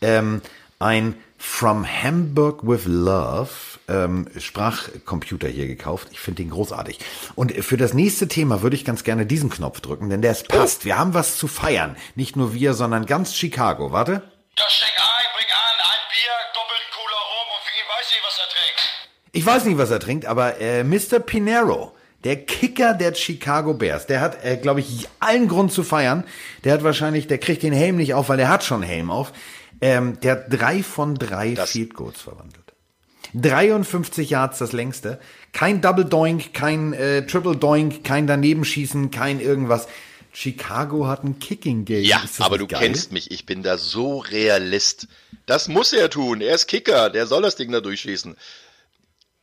[0.00, 0.40] ähm,
[0.78, 3.50] ein From Hamburg with Love
[3.88, 6.08] ähm, Sprachcomputer hier gekauft.
[6.10, 6.98] Ich finde den großartig.
[7.36, 10.48] Und für das nächste Thema würde ich ganz gerne diesen Knopf drücken, denn der ist
[10.48, 10.84] passt.
[10.84, 11.96] Wir haben was zu feiern.
[12.16, 13.92] Nicht nur wir, sondern ganz Chicago.
[13.92, 14.22] Warte.
[14.58, 18.38] Ja, steck ein, bring an, ein Bier, doppelten Cola rum und ihn weiß nicht, was
[18.38, 19.10] er trinkt.
[19.32, 21.20] Ich weiß nicht, was er trinkt, aber äh, Mr.
[21.20, 26.24] Pinero, der Kicker der Chicago Bears, der hat, äh, glaube ich, allen Grund zu feiern.
[26.64, 29.32] Der hat wahrscheinlich, der kriegt den Helm nicht auf, weil der hat schon Helm auf.
[29.80, 32.64] Ähm, der hat drei von drei Das- Field Goals verwandelt.
[33.34, 35.20] 53 Yards das längste.
[35.52, 39.86] Kein Double Doink, kein äh, Triple Doink, kein Danebenschießen, kein irgendwas.
[40.32, 42.04] Chicago hat ein Kicking Game.
[42.04, 42.80] Ja, aber du geil?
[42.80, 45.08] kennst mich, ich bin da so Realist.
[45.46, 46.40] Das muss er tun.
[46.40, 48.36] Er ist Kicker, der soll das Ding da durchschießen.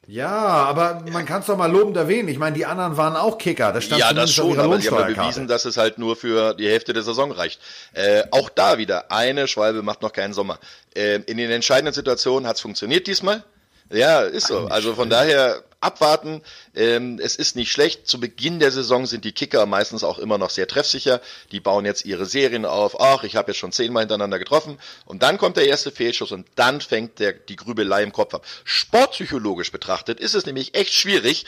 [0.08, 2.30] Ja, aber man kann es doch mal lobend erwähnen.
[2.30, 3.72] Ich meine, die anderen waren auch Kicker.
[3.72, 6.54] Das stand Ja, das schon, aber sie haben ja bewiesen, dass es halt nur für
[6.54, 7.60] die Hälfte der Saison reicht.
[7.94, 10.60] Äh, auch da wieder, eine Schwalbe macht noch keinen Sommer.
[10.96, 13.44] Äh, in den entscheidenden Situationen hat's funktioniert diesmal.
[13.92, 14.68] Ja, ist so.
[14.68, 16.42] Also von daher abwarten.
[16.76, 18.08] Ähm, es ist nicht schlecht.
[18.08, 21.22] Zu Beginn der Saison sind die Kicker meistens auch immer noch sehr treffsicher.
[21.52, 23.00] Die bauen jetzt ihre Serien auf.
[23.00, 24.78] Ach, ich habe jetzt schon zehnmal hintereinander getroffen.
[25.06, 28.46] Und dann kommt der erste Fehlschuss und dann fängt der, die Grübelei im Kopf ab.
[28.64, 31.46] Sportpsychologisch betrachtet ist es nämlich echt schwierig,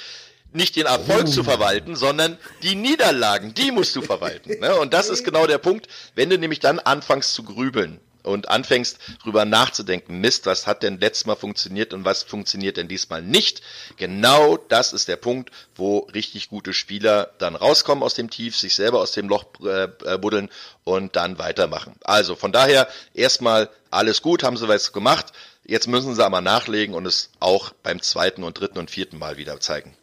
[0.54, 4.60] nicht den Erfolg zu verwalten, sondern die Niederlagen, die musst du verwalten.
[4.60, 4.76] Ne?
[4.76, 9.00] Und das ist genau der Punkt, wenn du nämlich dann anfängst zu grübeln und anfängst
[9.24, 13.62] drüber nachzudenken, Mist, was hat denn letztes Mal funktioniert und was funktioniert denn diesmal nicht?
[13.98, 18.76] Genau das ist der Punkt, wo richtig gute Spieler dann rauskommen aus dem Tief, sich
[18.76, 20.50] selber aus dem Loch äh, äh, buddeln
[20.84, 21.96] und dann weitermachen.
[22.04, 25.34] Also von daher erstmal alles gut, haben sie was gemacht.
[25.66, 29.38] Jetzt müssen sie aber nachlegen und es auch beim zweiten und dritten und vierten Mal
[29.38, 29.97] wieder zeigen.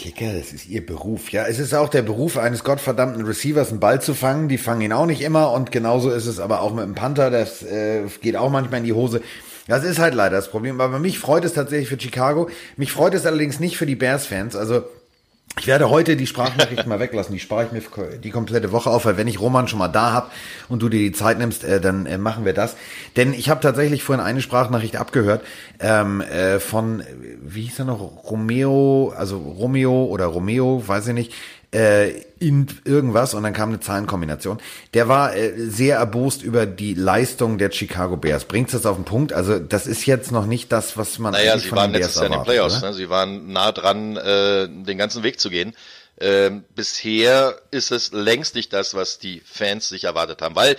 [0.00, 1.30] Kicker, das ist ihr Beruf.
[1.30, 4.48] Ja, es ist auch der Beruf eines gottverdammten Receivers, einen Ball zu fangen.
[4.48, 7.30] Die fangen ihn auch nicht immer und genauso ist es aber auch mit dem Panther.
[7.30, 9.20] Das äh, geht auch manchmal in die Hose.
[9.66, 10.80] Das ist halt leider das Problem.
[10.80, 12.48] Aber mich freut es tatsächlich für Chicago.
[12.78, 14.56] Mich freut es allerdings nicht für die Bears-Fans.
[14.56, 14.84] Also
[15.58, 17.34] ich werde heute die Sprachnachrichten mal weglassen.
[17.34, 17.82] Die spare ich mir
[18.18, 20.32] die komplette Woche auf, weil wenn ich Roman schon mal da hab
[20.68, 22.76] und du dir die Zeit nimmst, äh, dann äh, machen wir das.
[23.16, 25.42] Denn ich habe tatsächlich vorhin eine Sprachnachricht abgehört
[25.80, 27.04] ähm, äh, von, äh,
[27.42, 31.34] wie hieß er noch, Romeo, also Romeo oder Romeo, weiß ich nicht,
[31.72, 34.58] äh, in irgendwas und dann kam eine Zahlenkombination.
[34.94, 38.44] Der war äh, sehr erbost über die Leistung der Chicago Bears.
[38.44, 39.32] Bringt's das auf den Punkt?
[39.32, 42.00] Also das ist jetzt noch nicht das, was man Naja, eigentlich sie von waren den
[42.00, 42.94] letztes Bears Jahr in den erwartet, Playoffs, ne?
[42.94, 45.74] sie waren nah dran, äh, den ganzen Weg zu gehen.
[46.22, 50.76] Ähm, bisher ist es längst nicht das, was die Fans sich erwartet haben, weil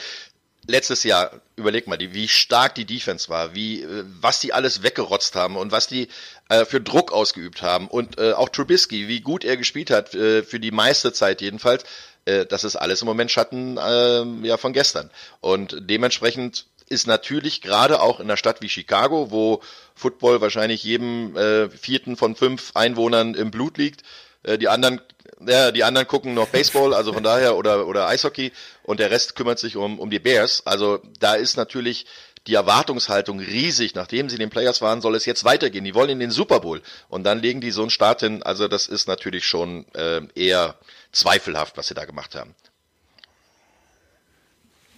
[0.67, 4.83] letztes Jahr, überleg mal, die, wie stark die Defense war, wie, äh, was die alles
[4.83, 6.07] weggerotzt haben und was die
[6.49, 10.43] äh, für Druck ausgeübt haben und äh, auch Trubisky, wie gut er gespielt hat, äh,
[10.43, 11.83] für die meiste Zeit jedenfalls,
[12.25, 15.09] äh, das ist alles im Moment Schatten äh, ja, von gestern.
[15.39, 19.61] Und dementsprechend ist natürlich gerade auch in einer Stadt wie Chicago, wo
[19.95, 24.03] Football wahrscheinlich jedem äh, vierten von fünf Einwohnern im Blut liegt,
[24.43, 25.01] äh, die anderen
[25.47, 28.51] ja, die anderen gucken noch Baseball, also von daher, oder, oder Eishockey,
[28.83, 30.61] und der Rest kümmert sich um, um die Bears.
[30.65, 32.05] Also da ist natürlich
[32.47, 33.95] die Erwartungshaltung riesig.
[33.95, 35.83] Nachdem sie in den Players waren, soll es jetzt weitergehen.
[35.83, 36.81] Die wollen in den Super Bowl.
[37.09, 38.43] Und dann legen die so einen Start hin.
[38.43, 40.75] Also das ist natürlich schon äh, eher
[41.11, 42.55] zweifelhaft, was sie da gemacht haben.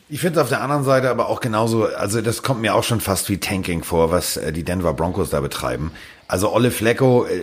[0.09, 2.83] Ich finde es auf der anderen Seite aber auch genauso, also das kommt mir auch
[2.83, 5.91] schon fast wie Tanking vor, was äh, die Denver Broncos da betreiben.
[6.27, 7.41] Also Olle Flecko äh,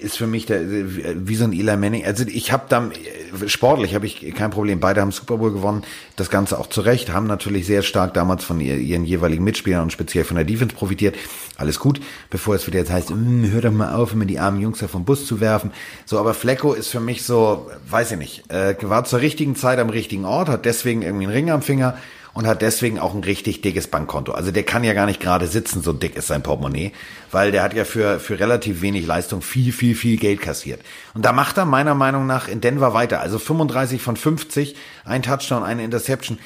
[0.00, 2.04] ist für mich der, wie so ein Eli Manning.
[2.04, 4.80] Also ich habe da äh, sportlich habe ich kein Problem.
[4.80, 5.82] Beide haben Super Bowl gewonnen,
[6.16, 9.82] das Ganze auch zu Recht, haben natürlich sehr stark damals von ihr- ihren jeweiligen Mitspielern
[9.84, 11.16] und speziell von der Defense profitiert.
[11.56, 14.60] Alles gut, bevor es wieder jetzt heißt, "Mm, hör doch mal auf, immer die armen
[14.60, 15.72] Jungs da vom Bus zu werfen.
[16.04, 19.78] So, aber Flecko ist für mich so, weiß ich nicht, äh, war zur richtigen Zeit
[19.78, 21.96] am richtigen Ort, hat deswegen irgendwie einen Ring am Finger
[22.38, 24.30] und hat deswegen auch ein richtig dickes Bankkonto.
[24.30, 26.92] Also der kann ja gar nicht gerade sitzen, so dick ist sein Portemonnaie,
[27.32, 30.80] weil der hat ja für, für relativ wenig Leistung viel, viel, viel Geld kassiert.
[31.14, 33.20] Und da macht er meiner Meinung nach in Denver weiter.
[33.22, 36.38] Also 35 von 50, ein Touchdown, eine Interception.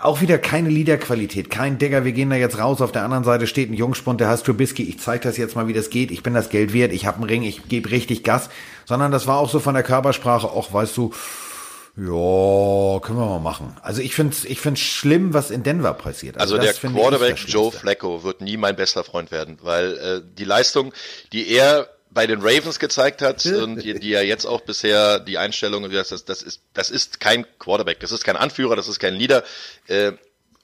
[0.00, 3.46] Auch wieder keine Leaderqualität, kein Digger, wir gehen da jetzt raus, auf der anderen Seite
[3.46, 6.22] steht ein Jungspund, der heißt Trubisky, ich zeig das jetzt mal, wie das geht, ich
[6.22, 8.48] bin das Geld wert, ich habe einen Ring, ich gebe richtig Gas,
[8.86, 11.12] sondern das war auch so von der Körpersprache, auch weißt du,
[12.00, 13.76] Ja, können wir mal machen.
[13.82, 16.38] Also ich finde es ich find's schlimm, was in Denver passiert.
[16.38, 17.72] Also, Also, der Quarterback Joe.
[17.72, 20.92] Flacco wird nie mein bester Freund werden, weil äh, die Leistung,
[21.32, 25.38] die er bei den Ravens gezeigt hat und die, die er jetzt auch bisher die
[25.38, 29.00] Einstellung, das, das, das ist das ist kein Quarterback, das ist kein Anführer, das ist
[29.00, 29.42] kein Leader.
[29.88, 30.12] Äh,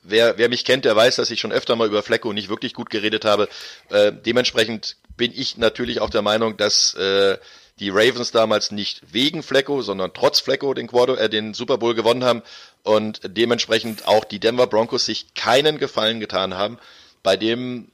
[0.05, 2.75] wer, wer mich kennt, der weiß, dass ich schon öfter mal über Flacco nicht wirklich
[2.75, 3.49] gut geredet habe.
[3.91, 7.39] Äh, dementsprechend bin ich natürlich auch der Meinung, dass äh,
[7.81, 11.95] die Ravens damals nicht wegen Flacco, sondern trotz Flacco den, Quarter, äh, den Super Bowl
[11.95, 12.43] gewonnen haben
[12.83, 16.79] und dementsprechend auch die Denver Broncos sich keinen Gefallen getan haben,
[17.23, 17.91] bei dem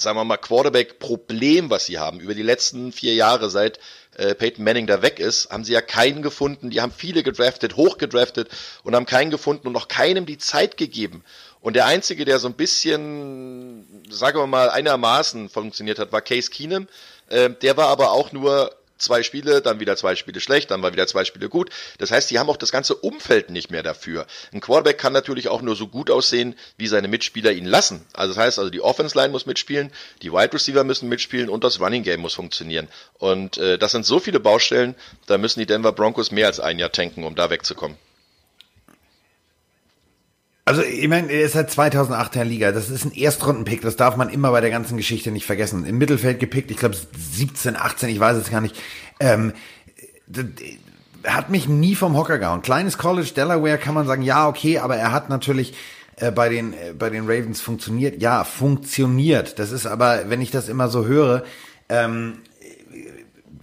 [0.00, 3.80] sagen wir mal, Quarterback-Problem, was sie haben, über die letzten vier Jahre, seit
[4.16, 6.70] äh, Peyton Manning da weg ist, haben sie ja keinen gefunden.
[6.70, 8.48] Die haben viele gedraftet, hoch gedraftet
[8.82, 11.24] und haben keinen gefunden und noch keinem die Zeit gegeben.
[11.60, 16.50] Und der Einzige, der so ein bisschen, sagen wir mal, einermaßen funktioniert hat, war Case
[16.50, 16.86] Keenum.
[17.28, 20.92] Äh, der war aber auch nur zwei Spiele, dann wieder zwei Spiele schlecht, dann war
[20.92, 21.70] wieder zwei Spiele gut.
[21.98, 24.26] Das heißt, die haben auch das ganze Umfeld nicht mehr dafür.
[24.52, 28.04] Ein Quarterback kann natürlich auch nur so gut aussehen, wie seine Mitspieler ihn lassen.
[28.12, 31.64] Also das heißt, also die Offense Line muss mitspielen, die Wide Receiver müssen mitspielen und
[31.64, 32.88] das Running Game muss funktionieren.
[33.14, 34.94] Und äh, das sind so viele Baustellen,
[35.26, 37.96] da müssen die Denver Broncos mehr als ein Jahr tanken, um da wegzukommen.
[40.68, 42.72] Also, ich meine, er ist seit 2008 in der Liga.
[42.72, 43.80] Das ist ein Erstrundenpick.
[43.80, 45.86] Das darf man immer bei der ganzen Geschichte nicht vergessen.
[45.86, 48.76] Im Mittelfeld gepickt, ich glaube 17, 18, ich weiß es gar nicht.
[49.18, 49.54] Ähm,
[51.24, 52.60] hat mich nie vom Hocker gehauen.
[52.60, 55.72] Kleines College, Delaware, kann man sagen, ja, okay, aber er hat natürlich
[56.16, 58.20] äh, bei den äh, bei den Ravens funktioniert.
[58.20, 59.58] Ja, funktioniert.
[59.58, 61.44] Das ist aber, wenn ich das immer so höre,
[61.88, 62.40] ähm,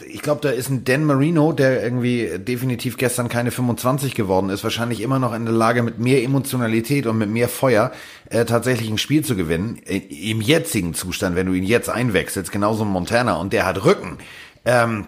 [0.08, 4.64] ich glaube, da ist ein Dan Marino, der irgendwie definitiv gestern keine 25 geworden ist,
[4.64, 7.92] wahrscheinlich immer noch in der Lage, mit mehr Emotionalität und mit mehr Feuer
[8.30, 9.80] äh, tatsächlich ein Spiel zu gewinnen.
[9.90, 13.86] I- Im jetzigen Zustand, wenn du ihn jetzt einwechselst, genauso ein Montana und der hat
[13.86, 14.18] Rücken.
[14.66, 15.08] Ähm,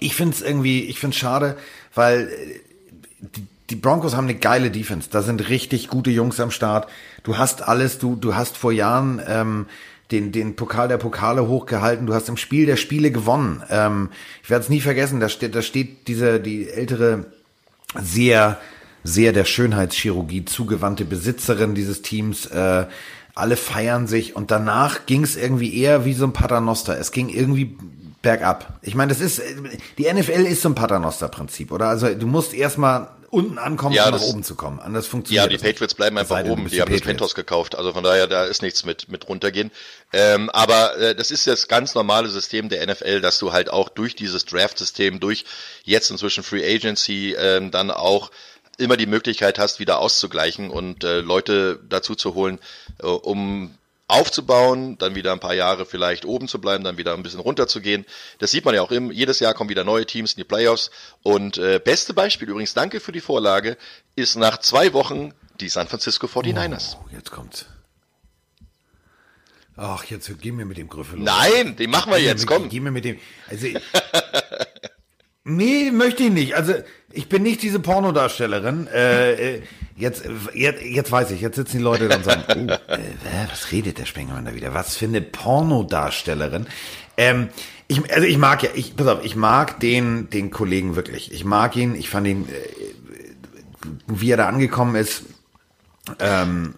[0.00, 1.56] ich finde es irgendwie, ich finde schade,
[1.94, 2.60] weil äh,
[3.36, 5.08] die, die Broncos haben eine geile Defense.
[5.10, 6.88] Da sind richtig gute Jungs am Start.
[7.22, 9.66] Du hast alles, du, du hast vor Jahren ähm,
[10.14, 12.06] den, den Pokal der Pokale hochgehalten.
[12.06, 13.62] Du hast im Spiel der Spiele gewonnen.
[13.68, 14.10] Ähm,
[14.42, 17.26] ich werde es nie vergessen, da steht, da steht diese, die ältere,
[18.00, 18.58] sehr,
[19.02, 22.46] sehr der Schönheitschirurgie zugewandte Besitzerin dieses Teams.
[22.46, 22.86] Äh,
[23.34, 26.98] alle feiern sich und danach ging es irgendwie eher wie so ein Paternoster.
[26.98, 27.76] Es ging irgendwie
[28.22, 28.78] bergab.
[28.82, 29.42] Ich meine, das ist,
[29.98, 31.88] die NFL ist so ein Paternoster-Prinzip, oder?
[31.88, 34.80] Also du musst erstmal unten ankommen, Ja, um nach das- oben zu kommen.
[34.80, 35.72] Anders Ja, funktioniert die das nicht.
[35.72, 36.46] Patriots bleiben einfach oben.
[36.46, 37.04] Die haben das Patriots.
[37.06, 37.74] Penthouse gekauft.
[37.74, 39.70] Also von daher, da ist nichts mit, mit runtergehen.
[40.12, 43.88] Ähm, aber äh, das ist das ganz normale System der NFL, dass du halt auch
[43.88, 45.44] durch dieses Draft-System, durch
[45.84, 48.30] jetzt inzwischen Free Agency, ähm, dann auch
[48.78, 52.58] immer die Möglichkeit hast, wieder auszugleichen und äh, Leute dazu zu holen,
[53.02, 53.74] äh, um
[54.06, 57.66] aufzubauen, dann wieder ein paar Jahre vielleicht oben zu bleiben, dann wieder ein bisschen runter
[57.66, 58.04] zu gehen.
[58.38, 60.90] Das sieht man ja auch im, jedes Jahr kommen wieder neue Teams in die Playoffs.
[61.22, 63.76] Und äh, beste Beispiel übrigens, danke für die Vorlage,
[64.14, 66.96] ist nach zwei Wochen die San Francisco 49ers.
[67.00, 67.66] Oh, jetzt kommt's.
[69.76, 71.18] Ach, jetzt geh mir mit dem Griffel.
[71.18, 71.24] los.
[71.26, 72.68] Nein, den machen wir Geh mir jetzt, mit- komm.
[72.68, 73.18] Geh mir mit dem.
[73.48, 73.66] Also,
[75.44, 76.54] nee, möchte ich nicht.
[76.54, 76.74] Also,
[77.10, 78.86] ich bin nicht diese Pornodarstellerin.
[78.86, 79.62] Äh, äh,
[79.96, 82.98] jetzt, jetzt, jetzt weiß ich, jetzt sitzen die Leute da und sagen, oh, äh,
[83.50, 84.74] was redet der Spengermann da wieder?
[84.74, 86.66] Was für eine Pornodarstellerin?
[87.16, 87.48] Ähm,
[87.86, 91.32] ich, also ich mag ja, ich, pass auf, ich mag den, den Kollegen wirklich.
[91.32, 92.52] Ich mag ihn, ich fand ihn, äh,
[94.06, 95.24] wie er da angekommen ist,
[96.18, 96.74] ähm,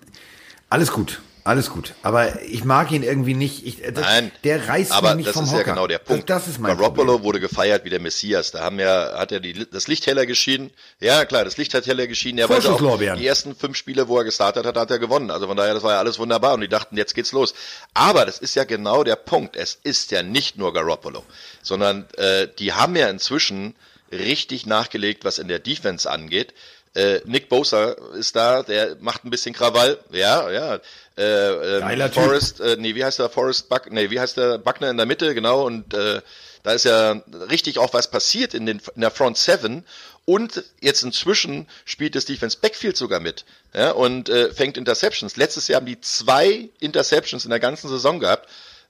[0.69, 1.95] alles gut, alles gut.
[2.03, 3.65] Aber ich mag ihn irgendwie nicht.
[3.67, 5.67] Ich, das, Nein, der reißt aber mich nicht das vom ist Hocker.
[5.67, 6.29] ja genau der Punkt.
[6.29, 7.25] Das, das ist mein Garoppolo Problem.
[7.25, 8.51] wurde gefeiert wie der Messias.
[8.51, 10.71] Da haben ja, hat er die, das Licht heller geschienen.
[11.01, 12.39] Ja, klar, das Licht hat heller geschienen.
[12.39, 15.31] Ja, weil auch die ersten fünf Spiele, wo er gestartet hat, hat er gewonnen.
[15.31, 16.55] Also von daher, das war ja alles wunderbar.
[16.55, 17.55] Und die dachten, jetzt geht's los.
[17.95, 19.57] Aber das ist ja genau der Punkt.
[19.57, 21.25] Es ist ja nicht nur Garoppolo,
[21.63, 23.75] sondern äh, die haben ja inzwischen
[24.13, 26.55] richtig nachgelegt, was in der Defense angeht.
[26.97, 29.99] Äh, Nick Bosa ist da, der macht ein bisschen Krawall.
[30.13, 30.81] Ja, ja.
[31.17, 32.15] Äh, Typ.
[32.15, 35.05] Forrest, äh, nee, wie heißt der Forrest Buck, nee, wie heißt der Buckner in der
[35.05, 36.23] Mitte, genau, und äh,
[36.63, 39.85] da ist ja richtig auch was passiert in, den, in der Front Seven
[40.25, 45.37] und jetzt inzwischen spielt das Defense Backfield sogar mit ja, und äh, fängt Interceptions.
[45.37, 48.49] Letztes Jahr haben die zwei Interceptions in der ganzen Saison gehabt.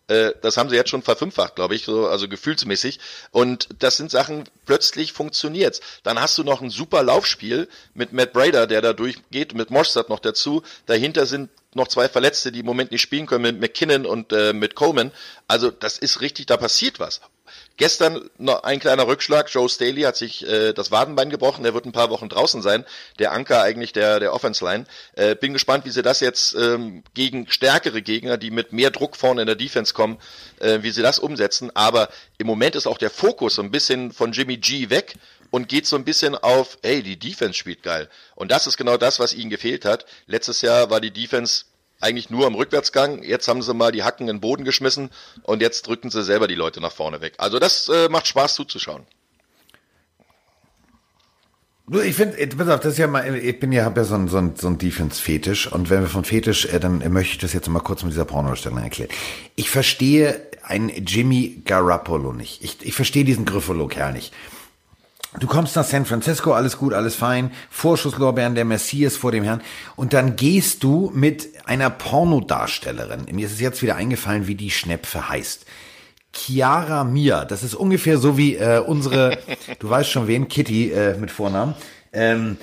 [0.09, 3.01] Äh, das haben sie jetzt schon verfünffacht, glaube ich, so, also gefühlsmäßig.
[3.31, 5.81] Und das sind Sachen, plötzlich funktioniert's.
[6.03, 10.09] Dann hast du noch ein super Laufspiel mit Matt Brader, der da durchgeht, mit Mostert
[10.09, 10.63] noch dazu.
[10.87, 14.53] Dahinter sind noch zwei Verletzte, die im Moment nicht spielen können, mit McKinnon und äh,
[14.53, 15.13] mit Coleman.
[15.47, 17.21] Also das ist richtig, da passiert was.
[17.77, 19.53] Gestern noch ein kleiner Rückschlag.
[19.53, 21.63] Joe Staley hat sich äh, das Wadenbein gebrochen.
[21.63, 22.85] Der wird ein paar Wochen draußen sein.
[23.19, 24.87] Der Anker eigentlich der, der Offense Line.
[25.15, 29.17] Äh, bin gespannt, wie sie das jetzt ähm, gegen stärkere Gegner, die mit mehr Druck
[29.17, 30.19] vorne in der Defense kommen,
[30.59, 31.71] äh, wie sie das umsetzen.
[31.75, 32.09] Aber
[32.39, 35.17] im Moment ist auch der Fokus so ein bisschen von Jimmy G weg
[35.51, 38.09] und geht so ein bisschen auf, hey, die Defense spielt geil.
[38.35, 40.07] Und das ist genau das, was ihnen gefehlt hat.
[40.27, 41.65] Letztes Jahr war die Defense
[42.01, 43.23] eigentlich nur am Rückwärtsgang.
[43.23, 45.11] Jetzt haben sie mal die Hacken in den Boden geschmissen
[45.43, 47.35] und jetzt drücken sie selber die Leute nach vorne weg.
[47.39, 49.07] Also das äh, macht Spaß zuzuschauen.
[51.89, 54.57] Ich finde, das ist ja mal, ich bin ja, habe ja so ein, so ein,
[54.57, 57.79] so ein Defense-Fetisch und wenn wir von Fetisch, äh, dann möchte ich das jetzt mal
[57.79, 59.11] kurz mit dieser Pornostellung erklären.
[59.55, 62.65] Ich verstehe einen Jimmy Garoppolo nicht.
[62.65, 64.35] Ich, ich verstehe diesen Griffolo-Kerl nicht.
[65.39, 69.61] Du kommst nach San Francisco, alles gut, alles fein, Vorschusslorbeeren der Messias vor dem Herrn
[69.95, 74.71] und dann gehst du mit einer Pornodarstellerin, mir ist es jetzt wieder eingefallen, wie die
[74.71, 75.67] Schnepfe heißt.
[76.33, 77.45] Chiara Mia.
[77.45, 79.39] Das ist ungefähr so wie äh, unsere,
[79.79, 81.75] du weißt schon wen, Kitty äh, mit Vornamen.
[82.13, 82.59] Ähm,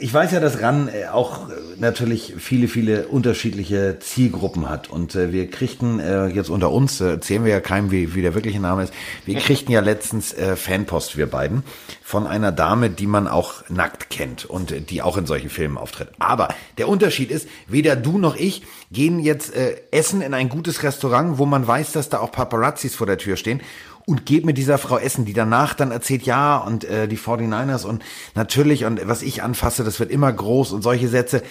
[0.00, 4.90] ich weiß ja, dass RAN äh, auch äh, natürlich viele, viele unterschiedliche Zielgruppen hat.
[4.90, 8.22] Und äh, wir kriegten äh, jetzt unter uns, äh, erzählen wir ja keinem, wie, wie
[8.22, 8.92] der wirkliche Name ist,
[9.24, 11.62] wir kriegten ja letztens äh, Fanpost, wir beiden,
[12.02, 15.78] von einer Dame, die man auch nackt kennt und äh, die auch in solchen Filmen
[15.78, 16.08] auftritt.
[16.18, 16.48] Aber
[16.78, 21.38] der Unterschied ist, weder du noch ich gehen jetzt äh, essen in ein gutes Restaurant,
[21.38, 23.60] wo man weiß, dass da auch Paparazzis vor der Tür stehen
[24.06, 27.84] und geht mit dieser Frau essen, die danach dann erzählt, ja, und äh, die 49ers
[27.84, 28.02] und
[28.34, 31.42] natürlich, und was ich anfasse, das wird immer groß und solche Sätze.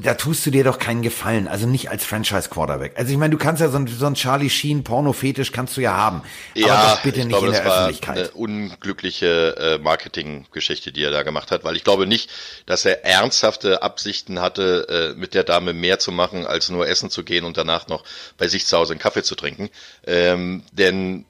[0.00, 2.92] Da tust du dir doch keinen Gefallen, also nicht als Franchise-Quarterback.
[2.96, 5.80] Also ich meine, du kannst ja so ein, so ein Charlie Sheen Porno-Fetisch kannst du
[5.80, 6.22] ja haben,
[6.54, 8.16] ja, aber das bitte nicht glaube, in der das Öffentlichkeit.
[8.16, 12.30] Eine unglückliche äh, Marketinggeschichte, die er da gemacht hat, weil ich glaube nicht,
[12.64, 17.10] dass er ernsthafte Absichten hatte, äh, mit der Dame mehr zu machen, als nur essen
[17.10, 18.04] zu gehen und danach noch
[18.36, 19.68] bei sich zu Hause einen Kaffee zu trinken.
[20.06, 21.24] Ähm, denn.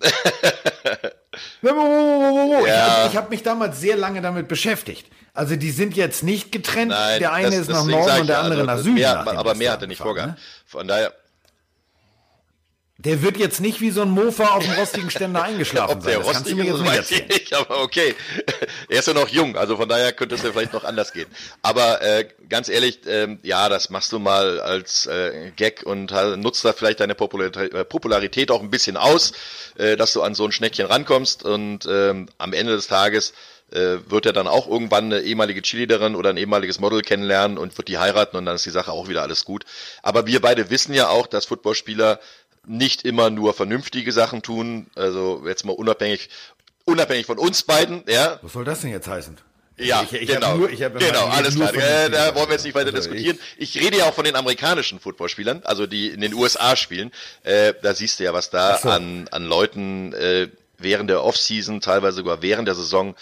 [0.00, 5.06] Ich habe hab mich damals sehr lange damit beschäftigt.
[5.32, 6.90] Also die sind jetzt nicht getrennt.
[6.92, 8.94] Nein, der eine das, ist nach Norden und der andere also, nach Süden.
[8.94, 10.32] Mehr, nach aber mehr hat er nicht vorgehabt.
[10.32, 10.38] Ne?
[10.66, 11.12] Von daher.
[13.04, 16.22] Der wird jetzt nicht wie so ein Mofa auf dem rostigen Ständer eingeschlafen Ob der
[16.22, 16.26] sein.
[16.26, 18.14] Das rostig ist, das weiß ich nicht, aber okay.
[18.88, 21.26] Er ist ja noch jung, also von daher könnte es ja vielleicht noch anders gehen.
[21.62, 26.36] Aber äh, ganz ehrlich, ähm, ja, das machst du mal als äh, Gag und äh,
[26.36, 29.32] nutzt da vielleicht deine Popularität, äh, Popularität auch ein bisschen aus,
[29.76, 33.34] äh, dass du an so ein Schneckchen rankommst und ähm, am Ende des Tages
[33.70, 37.76] äh, wird er dann auch irgendwann eine ehemalige Cheerleaderin oder ein ehemaliges Model kennenlernen und
[37.76, 39.64] wird die heiraten und dann ist die Sache auch wieder alles gut.
[40.02, 42.20] Aber wir beide wissen ja auch, dass Footballspieler
[42.66, 46.28] nicht immer nur vernünftige Sachen tun, also jetzt mal unabhängig,
[46.84, 48.38] unabhängig von uns beiden, ja.
[48.42, 49.36] Was soll das denn jetzt heißen?
[49.76, 51.74] Ja, ich, ich genau, nur, genau, alles klar.
[51.74, 53.38] Äh, da wollen wir jetzt nicht weiter also diskutieren.
[53.56, 57.10] Ich, ich, rede ja auch von den amerikanischen Footballspielern, also die in den USA spielen.
[57.42, 58.88] Äh, da siehst du ja, was da so.
[58.88, 60.48] an, an Leuten äh,
[60.78, 63.16] während der Offseason, teilweise sogar während der Saison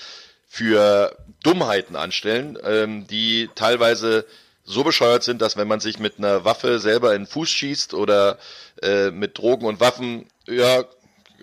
[0.47, 4.27] für Dummheiten anstellen, ähm, die teilweise
[4.73, 7.95] so bescheuert sind, dass wenn man sich mit einer Waffe selber in den Fuß schießt
[7.95, 8.39] oder
[8.83, 10.85] äh, mit Drogen und Waffen, ja,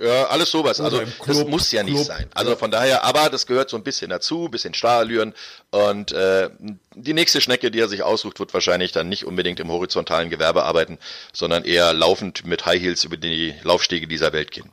[0.02, 0.80] ja, alles sowas.
[0.80, 2.28] Also Club, das muss ja nicht Club, sein.
[2.34, 5.34] Also von daher, aber das gehört so ein bisschen dazu, bisschen Stahlallüren.
[5.72, 6.50] Und äh,
[6.96, 10.63] die nächste Schnecke, die er sich aussucht, wird wahrscheinlich dann nicht unbedingt im horizontalen Gewerbe
[10.63, 11.00] arbeiten,
[11.34, 14.72] sondern eher laufend mit High Heels über die Laufstege dieser Welt gehen.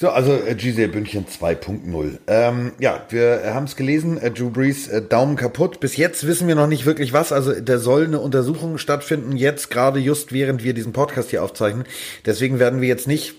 [0.00, 2.18] So, also äh, Gisele Bündchen 2.0.
[2.28, 5.80] Ähm, ja, wir haben es gelesen, äh, Drew Brees äh, Daumen kaputt.
[5.80, 7.32] Bis jetzt wissen wir noch nicht wirklich was.
[7.32, 11.82] Also da soll eine Untersuchung stattfinden, jetzt gerade just während wir diesen Podcast hier aufzeichnen.
[12.24, 13.34] Deswegen werden wir jetzt nicht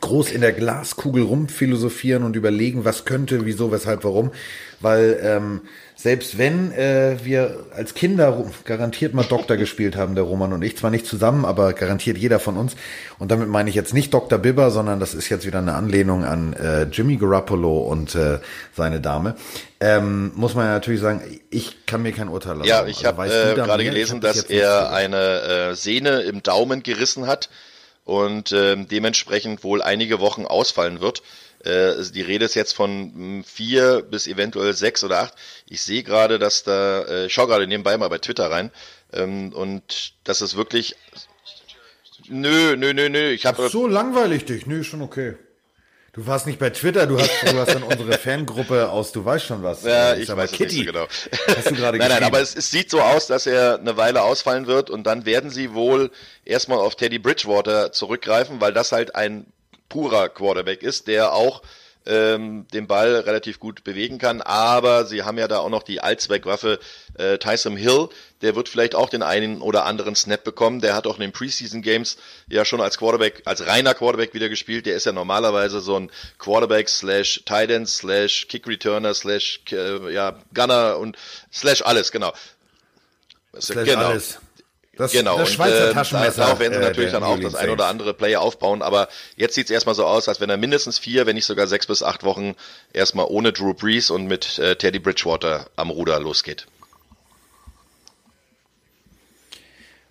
[0.00, 4.32] groß in der Glaskugel rumphilosophieren und überlegen, was könnte, wieso, weshalb, warum.
[4.80, 5.60] Weil ähm,
[5.94, 10.76] selbst wenn äh, wir als Kinder garantiert mal Doktor gespielt haben, der Roman und ich,
[10.76, 12.74] zwar nicht zusammen, aber garantiert jeder von uns.
[13.18, 14.38] Und damit meine ich jetzt nicht Dr.
[14.38, 18.40] Bibber, sondern das ist jetzt wieder eine Anlehnung an äh, Jimmy Garoppolo und äh,
[18.74, 19.36] seine Dame.
[19.78, 22.68] Ähm, muss man ja natürlich sagen, ich kann mir kein Urteil lassen.
[22.68, 27.26] Ja, ich also, habe äh, gerade gelesen, dass er eine äh, Sehne im Daumen gerissen
[27.28, 27.48] hat
[28.06, 31.22] und äh, dementsprechend wohl einige Wochen ausfallen wird.
[31.64, 35.34] Äh, die Rede ist jetzt von hm, vier bis eventuell sechs oder acht.
[35.68, 38.70] Ich sehe gerade, dass da, äh, ich schaue gerade nebenbei mal bei Twitter rein
[39.12, 40.94] ähm, und das ist wirklich.
[42.28, 43.30] Nö, nö, nö, nö.
[43.30, 44.66] Ich habe so langweilig dich.
[44.66, 45.34] Nö, schon okay.
[46.16, 49.44] Du warst nicht bei Twitter, du hast, du hast dann unsere Fangruppe aus, du weißt
[49.44, 49.82] schon was.
[49.82, 50.76] Ja, ich, ich weiß Kitty.
[50.78, 51.06] nicht so genau.
[51.54, 54.22] Hast du gerade Nein, nein, aber es, es, sieht so aus, dass er eine Weile
[54.22, 56.10] ausfallen wird und dann werden sie wohl
[56.46, 59.52] erstmal auf Teddy Bridgewater zurückgreifen, weil das halt ein
[59.90, 61.60] purer Quarterback ist, der auch
[62.06, 64.40] ähm, den Ball relativ gut bewegen kann.
[64.42, 66.78] Aber sie haben ja da auch noch die Allzweckwaffe
[67.18, 68.08] äh, Tyson Hill.
[68.42, 70.80] Der wird vielleicht auch den einen oder anderen Snap bekommen.
[70.80, 72.16] Der hat auch in den Preseason Games
[72.48, 74.86] ja schon als Quarterback, als reiner Quarterback wieder gespielt.
[74.86, 80.12] Der ist ja normalerweise so ein Quarterback slash Tight End slash Kick Returner slash äh,
[80.12, 81.16] ja Gunner und
[81.52, 82.32] slash alles genau.
[83.58, 84.08] Slash genau.
[84.08, 84.38] alles.
[84.96, 86.42] Das, genau, das und Schweizer äh, Taschenmesser.
[86.42, 89.08] darauf werden sie äh, natürlich der dann auch das ein oder andere Play aufbauen, aber
[89.36, 92.02] jetzt sieht's erstmal so aus, als wenn er mindestens vier, wenn nicht sogar sechs bis
[92.02, 92.54] acht Wochen
[92.94, 96.66] erstmal ohne Drew Brees und mit äh, Teddy Bridgewater am Ruder losgeht.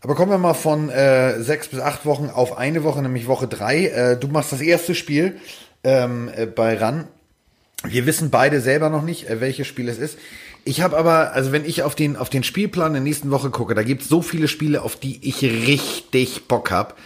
[0.02, 3.48] Aber kommen wir mal von äh, sechs bis acht Wochen auf eine Woche, nämlich Woche
[3.48, 3.88] drei.
[3.88, 5.40] Äh, du machst das erste Spiel
[5.84, 7.08] ähm, äh, bei RAN.
[7.84, 10.20] Wir wissen beide selber noch nicht, äh, welches Spiel es ist.
[10.68, 13.76] Ich habe aber, also wenn ich auf den, auf den Spielplan der nächsten Woche gucke,
[13.76, 16.98] da gibt's so viele Spiele, auf die ich richtig Bock hab.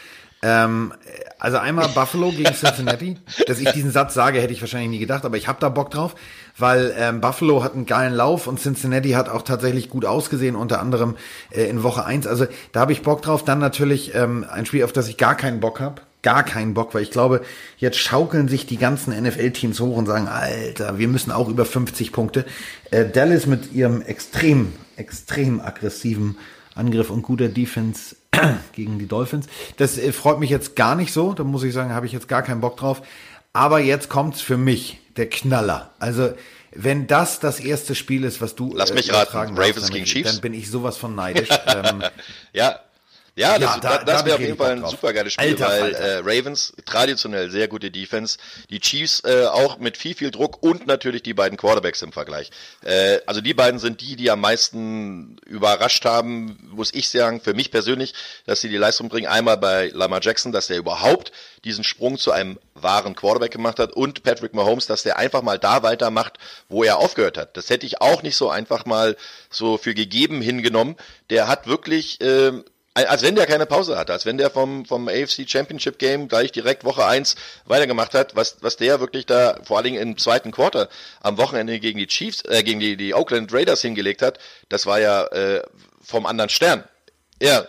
[0.41, 0.93] Ähm,
[1.39, 3.17] also einmal Buffalo gegen Cincinnati.
[3.47, 5.91] Dass ich diesen Satz sage, hätte ich wahrscheinlich nie gedacht, aber ich habe da Bock
[5.91, 6.15] drauf,
[6.57, 10.79] weil ähm, Buffalo hat einen geilen Lauf und Cincinnati hat auch tatsächlich gut ausgesehen, unter
[10.79, 11.17] anderem
[11.51, 12.27] äh, in Woche eins.
[12.27, 13.43] Also da habe ich Bock drauf.
[13.43, 16.01] Dann natürlich ähm, ein Spiel, auf das ich gar keinen Bock habe.
[16.21, 17.41] Gar keinen Bock, weil ich glaube,
[17.77, 22.11] jetzt schaukeln sich die ganzen NFL-Teams hoch und sagen, Alter, wir müssen auch über 50
[22.11, 22.45] Punkte.
[22.91, 26.37] Äh, Dallas mit ihrem extrem, extrem aggressiven
[26.75, 28.17] Angriff und guter Defense
[28.73, 29.47] gegen die Dolphins.
[29.77, 31.33] Das äh, freut mich jetzt gar nicht so.
[31.33, 33.01] Da muss ich sagen, habe ich jetzt gar keinen Bock drauf.
[33.53, 35.91] Aber jetzt kommt's für mich, der Knaller.
[35.99, 36.33] Also,
[36.75, 40.05] wenn das das erste Spiel ist, was du Lass mich übertragen raten, Ravens dann- gegen
[40.05, 40.31] Chiefs?
[40.33, 41.49] Dann bin ich sowas von neidisch.
[41.67, 42.03] ähm,
[42.53, 42.79] Ja,
[43.39, 45.33] ja, das, Ja, da- da, da das hab wäre auf jeden Fall ein super geiles
[45.33, 48.37] Spiel, Alter weil äh, Ravens traditionell sehr gute Defense,
[48.69, 52.51] die Chiefs äh, auch mit viel, viel Druck und natürlich die beiden Quarterbacks im Vergleich.
[52.83, 57.53] Äh, also die beiden sind die, die am meisten überrascht haben, muss ich sagen, für
[57.53, 58.13] mich persönlich,
[58.45, 59.27] dass sie die Leistung bringen.
[59.27, 61.31] Einmal bei Lamar Jackson, dass der überhaupt
[61.63, 65.59] diesen Sprung zu einem wahren Quarterback gemacht hat und Patrick Mahomes, dass der einfach mal
[65.59, 66.37] da weitermacht,
[66.69, 67.57] wo er aufgehört hat.
[67.57, 69.17] Das hätte ich auch nicht so einfach mal
[69.49, 70.95] so für gegeben hingenommen.
[71.29, 72.63] Der hat wirklich ähm,
[73.05, 76.51] als wenn der keine Pause hatte, als wenn der vom, vom AFC Championship Game gleich
[76.51, 77.35] direkt Woche eins
[77.65, 80.89] weitergemacht hat, was, was der wirklich da vor allen Dingen im zweiten Quarter
[81.21, 84.39] am Wochenende gegen die Chiefs, äh, gegen die, die Oakland Raiders hingelegt hat,
[84.69, 85.61] das war ja äh,
[86.01, 86.83] vom anderen Stern.
[87.41, 87.67] Ja,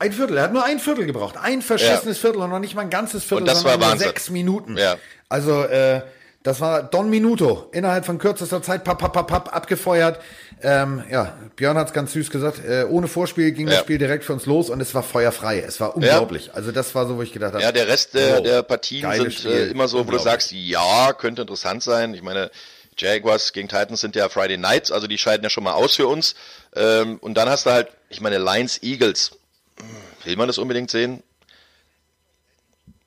[0.00, 1.36] ein Viertel, er hat nur ein Viertel gebraucht.
[1.36, 3.92] Ein verschissenes Viertel und noch nicht mal ein ganzes Viertel, Und das sondern war nur
[3.92, 4.08] Wahnsinn.
[4.08, 4.78] sechs Minuten.
[4.78, 4.96] Ja.
[5.28, 6.00] Also, äh,
[6.42, 7.68] das war Don Minuto.
[7.72, 10.18] Innerhalb von kürzester Zeit papp, papp, papp, abgefeuert.
[10.62, 12.64] Ähm, ja, Björn hat's ganz süß gesagt.
[12.64, 13.80] Äh, ohne Vorspiel ging das Ja.
[13.82, 15.60] Spiel direkt für uns los und es war feuerfrei.
[15.60, 16.54] Es war unglaublich.
[16.54, 17.62] Also das war so, wo ich gedacht habe.
[17.62, 21.12] Ja, der Rest der, wow, der Partien sind äh, immer so, wo du sagst, ja,
[21.14, 22.14] könnte interessant sein.
[22.14, 22.50] Ich meine,
[22.98, 26.06] Jaguars gegen Titans sind ja Friday Nights, also die scheiden ja schon mal aus für
[26.06, 26.34] uns.
[26.76, 29.30] Ähm, und dann hast du halt, ich meine, Lions, Eagles.
[29.78, 29.86] Hm,
[30.24, 31.22] Will man das unbedingt sehen?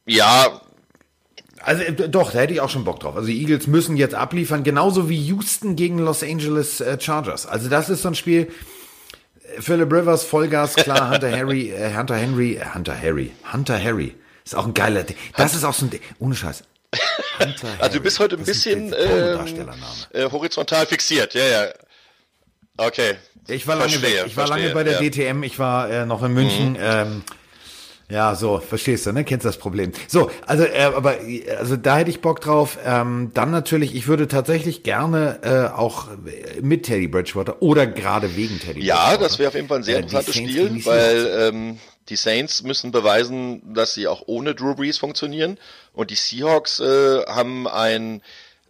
[0.06, 0.62] Ja,
[1.64, 3.16] Also äh, doch, da hätte ich auch schon Bock drauf.
[3.16, 7.46] Also die Eagles müssen jetzt abliefern, genauso wie Houston gegen Los Angeles äh, Chargers.
[7.46, 8.52] Also das ist so ein Spiel.
[9.58, 14.16] äh, Philip Rivers, Vollgas, klar, Hunter Harry, äh, Hunter Henry, äh, Hunter Harry, Hunter Harry.
[14.46, 15.16] Ist auch ein geiler, Ding.
[15.38, 16.02] das ist auch so ein, Ding.
[16.20, 16.64] ohne Scheiß.
[17.40, 19.74] Hunter also du bist heute ein Das bisschen ähm,
[20.12, 21.34] äh, horizontal fixiert.
[21.34, 21.68] Ja, ja.
[22.78, 23.16] Okay.
[23.48, 24.28] Ich war lange Verstehe, weg.
[24.28, 25.02] Ich war verstehe, lange bei der ja.
[25.02, 25.12] Mhm.
[25.12, 25.44] DTM.
[25.44, 26.78] Ich war äh, noch in München.
[26.80, 27.24] Ähm,
[28.10, 29.24] ja, so, verstehst du, ne?
[29.24, 29.92] Kennst das Problem.
[30.08, 32.78] So, also, äh, aber, äh, also da hätte ich Bock drauf.
[32.86, 36.08] Ähm, dann natürlich, ich würde tatsächlich gerne äh, auch
[36.62, 39.24] mit Teddy Bridgewater oder gerade wegen Teddy Ja, Bridgewater.
[39.24, 41.80] das wäre auf jeden Fall ein sehr Äh, interessantes Saints Spiel, weil ähm,
[42.10, 45.58] die Saints müssen beweisen, dass sie auch ohne Drew Brees funktionieren.
[45.94, 48.22] Und die Seahawks äh, haben einen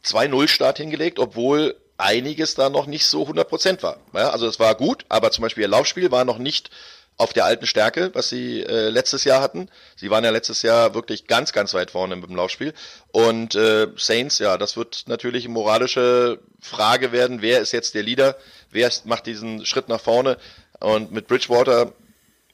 [0.06, 3.98] 2-0-Start hingelegt, obwohl einiges da noch nicht so 100% war.
[4.14, 6.70] Ja, also es war gut, aber zum Beispiel ihr Laufspiel war noch nicht
[7.18, 9.70] auf der alten Stärke, was sie äh, letztes Jahr hatten.
[9.95, 12.74] Sie waren ja letztes Jahr wirklich ganz, ganz weit vorne dem Laufspiel.
[13.11, 17.41] Und äh, Saints, ja, das wird natürlich eine moralische Frage werden.
[17.41, 18.36] Wer ist jetzt der Leader?
[18.72, 20.38] Wer ist, macht diesen Schritt nach vorne?
[20.80, 21.93] Und mit Bridgewater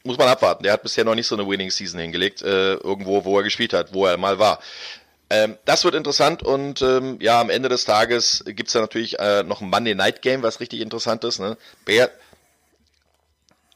[0.03, 0.63] muss man abwarten.
[0.63, 3.73] Der hat bisher noch nicht so eine Winning Season hingelegt, äh, irgendwo, wo er gespielt
[3.73, 4.59] hat, wo er mal war.
[5.29, 9.43] Ähm, das wird interessant und ähm, ja, am Ende des Tages gibt's da natürlich äh,
[9.43, 11.39] noch ein Monday Night Game, was richtig interessant ist.
[11.39, 11.55] Ne?
[11.85, 12.09] Bear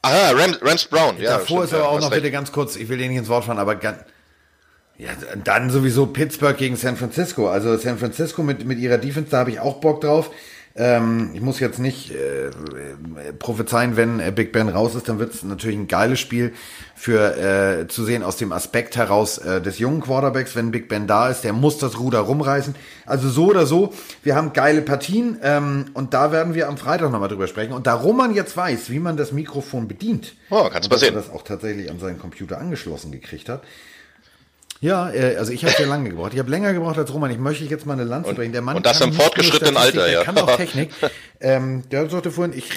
[0.04, 1.16] Aha, Rams, Rams Brown.
[1.18, 2.22] Ja, Davor stimmt, ist aber auch noch recht.
[2.22, 3.98] bitte ganz kurz, ich will dir nicht ins Wort fahren, aber ganz,
[4.98, 5.10] ja,
[5.42, 7.48] dann sowieso Pittsburgh gegen San Francisco.
[7.48, 10.30] Also San Francisco mit, mit ihrer Defense, da habe ich auch Bock drauf.
[10.76, 12.50] Ähm, ich muss jetzt nicht äh,
[13.38, 16.52] prophezeien, wenn äh, Big Ben raus ist, dann wird es natürlich ein geiles Spiel
[16.96, 17.36] für
[17.82, 21.28] äh, zu sehen aus dem Aspekt heraus äh, des jungen Quarterbacks, wenn Big Ben da
[21.28, 22.74] ist, der muss das Ruder rumreißen.
[23.06, 23.92] Also so oder so,
[24.24, 27.72] wir haben geile Partien ähm, und da werden wir am Freitag nochmal drüber sprechen.
[27.72, 31.12] Und da Roman jetzt weiß, wie man das Mikrofon bedient, Oh, kann's und dass er
[31.12, 31.14] passieren.
[31.14, 33.62] das auch tatsächlich an seinen Computer angeschlossen gekriegt hat,
[34.84, 36.32] ja, äh, also ich habe sehr lange gebraucht.
[36.34, 37.30] Ich habe länger gebraucht als Roman.
[37.30, 38.52] Ich möchte jetzt mal eine Lanze Und- brechen.
[38.52, 40.24] Der Mann und das im fortgeschrittenen Alter, der ja.
[40.24, 40.90] kann auch Technik.
[41.40, 42.68] ähm, der sagte vorhin, ich,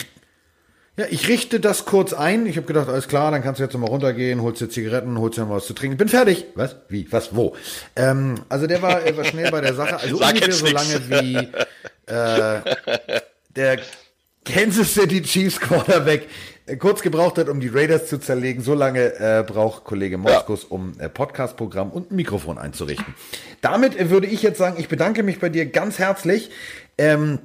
[0.95, 2.45] ja, ich richte das kurz ein.
[2.45, 5.37] Ich habe gedacht, alles klar, dann kannst du jetzt mal runtergehen, holst dir Zigaretten, holst
[5.37, 5.95] dir noch was zu trinken.
[5.95, 6.45] Ich bin fertig.
[6.55, 6.77] Was?
[6.87, 7.11] Wie?
[7.11, 7.35] Was?
[7.35, 7.55] Wo?
[7.97, 9.97] Ähm, also der war, war schnell bei der Sache.
[9.99, 11.35] Also Sag ungefähr so lange wie
[12.05, 12.61] äh,
[13.55, 13.79] der
[14.45, 16.29] Kansas City Chiefs Quarterback
[16.75, 18.61] kurz gebraucht hat, um die Raiders zu zerlegen.
[18.61, 20.67] So lange äh, braucht Kollege Moskus, ja.
[20.69, 23.15] um äh, Podcast-Programm und ein Mikrofon einzurichten.
[23.61, 26.49] Damit äh, würde ich jetzt sagen, ich bedanke mich bei dir ganz herzlich.
[26.97, 27.39] Ähm,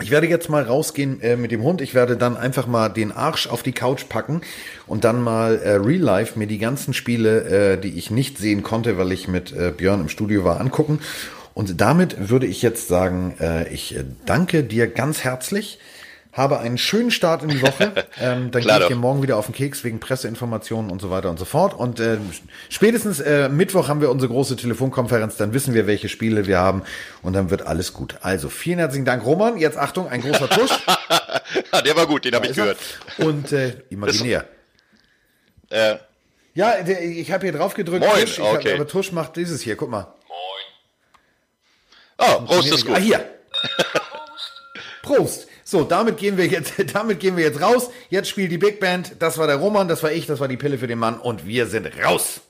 [0.00, 1.80] ich werde jetzt mal rausgehen äh, mit dem Hund.
[1.80, 4.40] Ich werde dann einfach mal den Arsch auf die Couch packen
[4.86, 8.62] und dann mal äh, real life mir die ganzen Spiele, äh, die ich nicht sehen
[8.62, 10.98] konnte, weil ich mit äh, Björn im Studio war, angucken.
[11.54, 15.78] Und damit würde ich jetzt sagen, äh, ich äh, danke dir ganz herzlich
[16.34, 17.92] habe einen schönen Start in die Woche.
[18.20, 21.30] Ähm, dann gehe ich dir morgen wieder auf den Keks wegen Presseinformationen und so weiter
[21.30, 21.74] und so fort.
[21.74, 22.18] Und äh,
[22.68, 25.36] spätestens äh, Mittwoch haben wir unsere große Telefonkonferenz.
[25.36, 26.82] Dann wissen wir, welche Spiele wir haben
[27.22, 28.16] und dann wird alles gut.
[28.22, 29.58] Also vielen herzlichen Dank, Roman.
[29.58, 30.70] Jetzt Achtung, ein großer Tusch.
[31.84, 32.78] der war gut, den habe ich gehört.
[33.18, 34.44] Und äh, imaginär.
[35.70, 35.96] äh.
[36.54, 38.04] Ja, der, ich habe hier drauf gedrückt.
[38.04, 38.38] Moin, Tusch.
[38.38, 38.74] okay.
[38.74, 39.74] Hab, aber Tusch macht dieses hier.
[39.76, 40.14] Guck mal.
[40.28, 42.30] Moin.
[42.30, 42.96] Oh, Prost ist gut.
[42.96, 43.28] Ah, hier.
[45.02, 45.48] Prost.
[45.64, 47.90] So, damit gehen wir jetzt, damit gehen wir jetzt raus.
[48.10, 49.16] Jetzt spielt die Big Band.
[49.18, 51.46] Das war der Roman, das war ich, das war die Pille für den Mann und
[51.46, 52.42] wir sind raus.